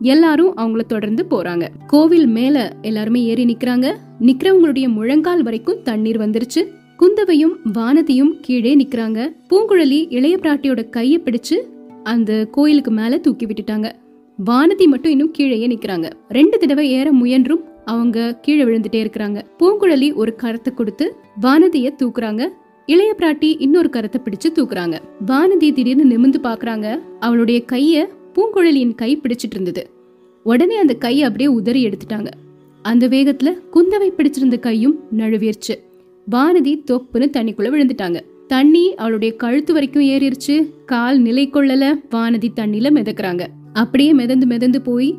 எல்லாரும் 0.00 0.56
அவங்கள 0.56 0.80
தொடர்ந்து 0.80 1.26
போறாங்க. 1.30 1.68
கோவில் 1.86 2.26
மேல 2.26 2.76
எல்லாருமே 2.82 3.24
ஏறி 3.24 3.44
நிக்கிறாங்க. 3.44 3.92
நிக்கிறவங்களுடைய 4.20 4.88
முழங்கால் 4.88 5.42
வரைக்கும் 5.42 5.82
தண்ணீர் 5.82 6.20
வந்துருச்சு. 6.20 6.62
குந்தவையும் 6.96 7.56
வானதியும் 7.74 8.32
கீழே 8.40 8.76
நிக்கிறாங்க. 8.76 9.36
பூங்குழலி 9.50 10.06
இளைய 10.08 10.36
பிராட்டியோட 10.36 10.82
கைய 10.96 11.18
பிடிச்சு 11.18 11.56
அந்த 12.02 12.48
கோயிலுக்கு 12.50 12.90
மேல 12.90 13.18
தூக்கி 13.18 13.46
விட்டுட்டாங்க. 13.46 13.92
வானதி 14.50 14.86
மட்டும் 14.86 15.10
இன்னும் 15.10 15.30
கீழேயே 15.30 15.66
நிக்கிறாங்க. 15.66 16.10
ரெண்டு 16.28 16.58
தடவை 16.58 16.90
ஏற 16.90 17.12
முயன்றும் 17.12 17.64
அவங்க 17.84 18.38
கீழே 18.42 18.64
விழுந்துட்டே 18.64 19.00
இருக்கிறாங்க. 19.04 19.42
பூங்குழலி 19.58 20.14
ஒரு 20.14 20.34
கரத்தை 20.42 20.74
கொடுத்து 20.74 21.16
வானதிய 21.42 21.90
தூக்குறாங்க. 22.02 22.48
இளைய 22.92 23.14
பிராட்டி 23.18 23.54
இன்னொரு 23.58 23.88
கரத்தை 23.92 24.20
பிடிச்சு 24.24 24.48
தூக்குறாங்க. 24.54 24.98
வானதி 25.26 25.72
திடீர்னு 25.72 26.06
நிமிந்து 26.12 26.38
பாக்குறாங்க. 26.42 26.98
அவளுடைய 27.20 27.62
கைய 27.72 28.06
பூங்குழலியின் 28.34 28.94
கை 28.94 29.16
பிடிச்சிட்டு 29.16 29.52
இருந்தது. 29.52 29.90
உடனே 30.42 30.76
அந்த 30.76 30.94
கையை 30.94 31.22
அப்படியே 31.22 31.48
உதறி 31.48 31.86
எடுத்துட்டாங்க. 31.86 32.26
அந்த 32.82 33.08
வேகத்துல 33.08 33.58
குந்தவை 33.72 34.08
பிடிச்சிருந்த 34.16 34.58
கையும் 34.58 34.98
நழுவிருச்சு. 35.16 35.74
வானதி 36.30 36.74
தொப்புன்னு 36.90 37.28
தண்ணிக்குள்ள 37.36 37.70
விழுந்துட்டாங்க. 37.74 38.20
தண்ணி 38.46 38.94
அவளுடைய 38.94 39.36
கழுத்து 39.36 39.72
வரைக்கும் 39.72 40.02
ஏறிடுச்சு 40.02 40.56
கால் 40.86 41.18
நிலை 41.18 41.48
கொள்ளல. 41.48 41.94
வானதி 42.10 42.48
தண்ணில 42.56 42.90
மிதக்குறாங்க. 42.90 43.46
அப்படியே 43.72 44.12
மிதந்து 44.12 44.46
மிதந்து 44.46 44.80
போய் 44.80 45.18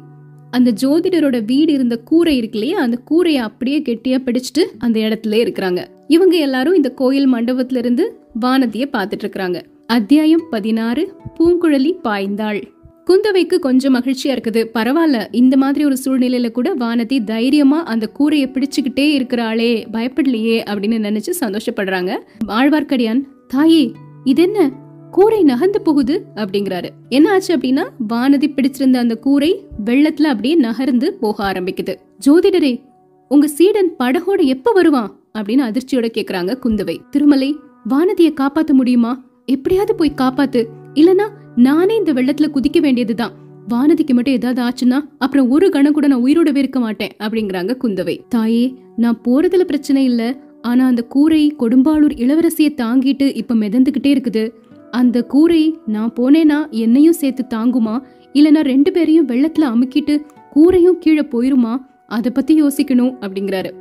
அந்த 0.51 0.73
ஜோதிடரோட 0.81 1.45
வீடு 1.45 1.73
இருந்த 1.73 1.97
கூரை 1.97 2.38
இருக்கு 2.38 2.59
இல்லையா 2.59 2.81
அந்த 2.81 2.97
கூரையை 2.97 3.41
அப்படியே 3.41 3.79
கெட்டியா 3.79 4.17
பிடிச்சிட்டு 4.19 4.63
அந்த 4.77 4.99
இடத்துல 4.99 5.38
இருக்கிறாங்க. 5.45 5.86
இவங்க 6.08 6.38
எல்லாரும் 6.38 6.74
இந்த 6.74 6.89
கோயில் 6.89 7.34
மண்டபத்துல 7.34 7.78
இருந்து 7.78 8.20
வானதிய 8.42 8.86
பார்த்துட்டு 8.94 9.24
இருக்கிறாங்க 9.24 9.62
அத்தியாயம் 9.88 10.48
பதினாறு 10.50 11.16
பூங்குழலி 11.39 11.94
பாய்ந்தாள். 12.04 12.63
குந்தவைக்கு 13.06 13.60
கொஞ்சம் 13.60 13.96
மகிழ்ச்சியா 13.96 14.28
இருக்குது. 14.28 14.66
பரவாயில்ல 14.74 15.28
இந்த 15.32 15.58
மாதிரி 15.58 15.86
ஒரு 15.86 15.98
சூழ்நிலையில 16.06 16.52
கூட 16.52 16.76
வானதி 16.76 17.24
தைரியமா 17.24 17.84
அந்த 17.84 18.08
கூரையை 18.08 18.50
பிடிச்சுக்கிட்டே 18.50 19.20
இருக்கிறாளே 19.20 19.86
பயப்படலையே 19.92 20.63
அப்படின்னு 20.63 21.08
நினைச்சு 21.08 21.34
சந்தோஷப்படுறாங்க. 21.39 22.20
ஆழ்வார்க்கடியான் 22.48 23.24
தாயே 23.48 23.92
இதென்ன? 24.24 24.72
கூரை 25.12 25.44
நகர்ந்து 25.44 25.82
போகுது 25.82 26.26
அப்படிங்கிறாரு. 26.36 26.89
என்ன 27.10 27.32
ஆச்சு 27.32 27.58
அப்படின்னா 27.58 27.84
வானதி 28.10 28.48
பிடிச்சிருந்த 28.48 28.96
அந்த 28.96 29.16
கூரை 29.16 29.66
வெள்ளத்துல 29.86 30.24
அப்படியே 30.24 30.56
நகர்ந்து 30.56 31.13
போக 31.13 31.52
ஆரம்பிக்குது. 31.52 31.96
ஜோதிடரே 32.26 32.82
உங்க 33.30 33.48
சீடன் 33.48 33.96
படகோட 34.00 34.44
எப்ப 34.44 34.72
வருவான்? 34.72 35.22
அப்படின்னு 35.39 35.65
அதிர்ச்சியோட 35.67 36.08
கேக்குறாங்க 36.17 36.58
குந்தவை. 36.63 37.10
திருமலை 37.10 37.56
வானதிய 37.89 38.34
காப்பாத்த 38.41 38.72
முடியுமா? 38.72 39.24
எப்படியாவது 39.46 39.96
போய் 39.96 40.13
காப்பாத்து. 40.15 40.65
இல்லனா 40.93 41.30
நானே 41.56 41.96
இந்த 41.96 42.13
வெள்ளத்துல 42.13 42.52
குதிக்க 42.54 42.80
வேண்டியதுதான். 42.80 43.32
வானதிக்கு 43.69 44.13
மட்டும் 44.13 44.34
ஏதாவது 44.34 44.62
ஆச்சுன்னா 44.62 45.00
அப்புறம் 45.17 45.50
ஒரு 45.50 45.69
கணம் 45.69 45.93
கூட 45.93 46.08
நான் 46.08 46.24
உயிரோடவே 46.24 46.56
இருக்க 46.56 46.80
மாட்டேன் 46.80 47.10
அப்படிங்கிறாங்க 47.19 47.78
குந்தவை. 47.84 48.19
தாயே 48.30 48.74
நான் 48.96 49.22
போறதுல 49.28 49.60
பிரச்சனை 49.60 50.04
இல்ல. 50.04 50.38
ஆனா 50.62 50.86
அந்த 50.86 51.04
கூரை 51.04 51.56
கொடும்பாளூர் 51.60 52.15
இளவரசிய 52.15 52.74
தாங்கிட்டு 52.82 53.36
இப்ப 53.36 53.56
மிதந்துகிட்டே 53.56 54.12
இருக்குது. 54.15 54.50
அந்த 54.91 55.24
கூரை 55.24 55.78
நான் 55.86 56.13
போனேனா 56.13 56.69
என்னையும் 56.69 57.13
சேர்த்து 57.13 57.58
தாங்குமா? 57.58 58.02
இல்லனா 58.34 58.62
ரெண்டு 58.62 58.91
பேரையும் 58.91 59.28
வெள்ளத்துல 59.28 59.62
அமுக்கிட்டு 59.62 60.22
கூரையும் 60.56 61.00
கீழே 61.00 61.22
போயிருமா? 61.22 61.78
அத 62.08 62.30
பத்தி 62.30 62.63
யோசிக்கணும் 62.63 63.15
அப்படிங்கிறாரு. 63.22 63.72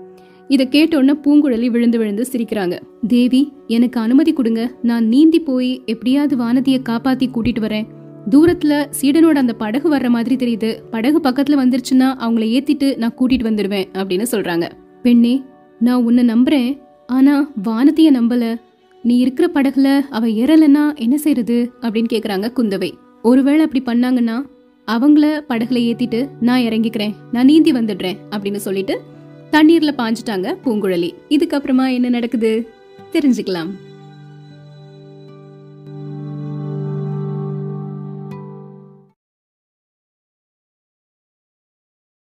இத 0.48 0.64
கேட்டோன்ன 0.64 1.14
பூங்குழலி 1.24 1.70
விழுந்து 1.70 1.98
விழுந்து 1.98 2.26
சிரிக்கிறாங்க. 2.32 2.80
தேவி 3.08 3.52
எனக்கு 3.66 4.00
அனுமதி 4.00 4.32
கொடுங்க. 4.32 4.70
நான் 4.82 5.06
நீந்தி 5.06 5.40
போய் 5.40 5.82
எப்படியாவது 5.86 6.36
வானதியை 6.36 6.80
காப்பாத்தி 6.88 7.26
கூட்டிட்டு 7.34 7.60
வரேன். 7.60 7.86
தூரத்துல 8.30 8.86
சீடனோட 9.00 9.34
அந்த 9.34 9.52
படகு 9.52 9.96
வர்ற 9.96 10.08
மாதிரி 10.08 10.36
தெரியுது. 10.36 10.76
படகு 10.90 11.18
பக்கத்துல 11.18 11.56
வந்துருச்சுன்னா 11.56 12.14
அவங்கள 12.18 12.44
ஏத்திட்டு 12.48 12.96
நான் 12.96 13.14
கூட்டிட்டு 13.18 13.46
வந்துடுவேன் 13.48 13.84
அப்படின்னு 13.92 14.26
சொல்றாங்க. 14.30 14.70
பெண்ணே 15.02 15.42
நான் 15.78 16.04
உன்னை 16.04 16.24
நம்புறேன். 16.24 16.78
ஆனா 17.06 17.50
வானதிய 17.64 18.10
நம்பல. 18.10 18.54
நீ 19.02 19.18
இருக்கிற 19.18 19.50
படகுல 19.54 20.00
அவ 20.10 20.26
ஏறலன்னா 20.26 20.96
என்ன 20.96 21.18
செய்யறது 21.18 21.70
அப்படின்னு 21.80 22.06
கேக்குறாங்க 22.12 22.52
குந்தவை. 22.56 22.90
ஒருவேளை 23.22 23.64
அப்படி 23.64 23.98
பண்ணாங்கன்னா 23.98 24.42
அவங்கள 24.86 25.40
படகுல 25.48 25.92
ஏத்திட்டு 25.92 26.28
நான் 26.40 26.60
இறங்கிக்கிறேன். 26.60 27.14
நான் 27.32 27.44
நீந்தி 27.44 27.72
வந்துடுறேன் 27.72 28.16
அப்படின்னு 28.30 28.56
சொல்லிட்டு 28.56 29.00
தண்ணீர்ல 29.52 29.92
பாஞ்சிட்டாங்க 29.92 30.56
பூங்குழலி. 30.64 31.14
இதுக்கப்புறமா 31.28 31.92
என்ன 31.92 32.08
நடக்குது? 32.08 32.68
தெரிஞ்சுக்கலாம். 33.12 33.70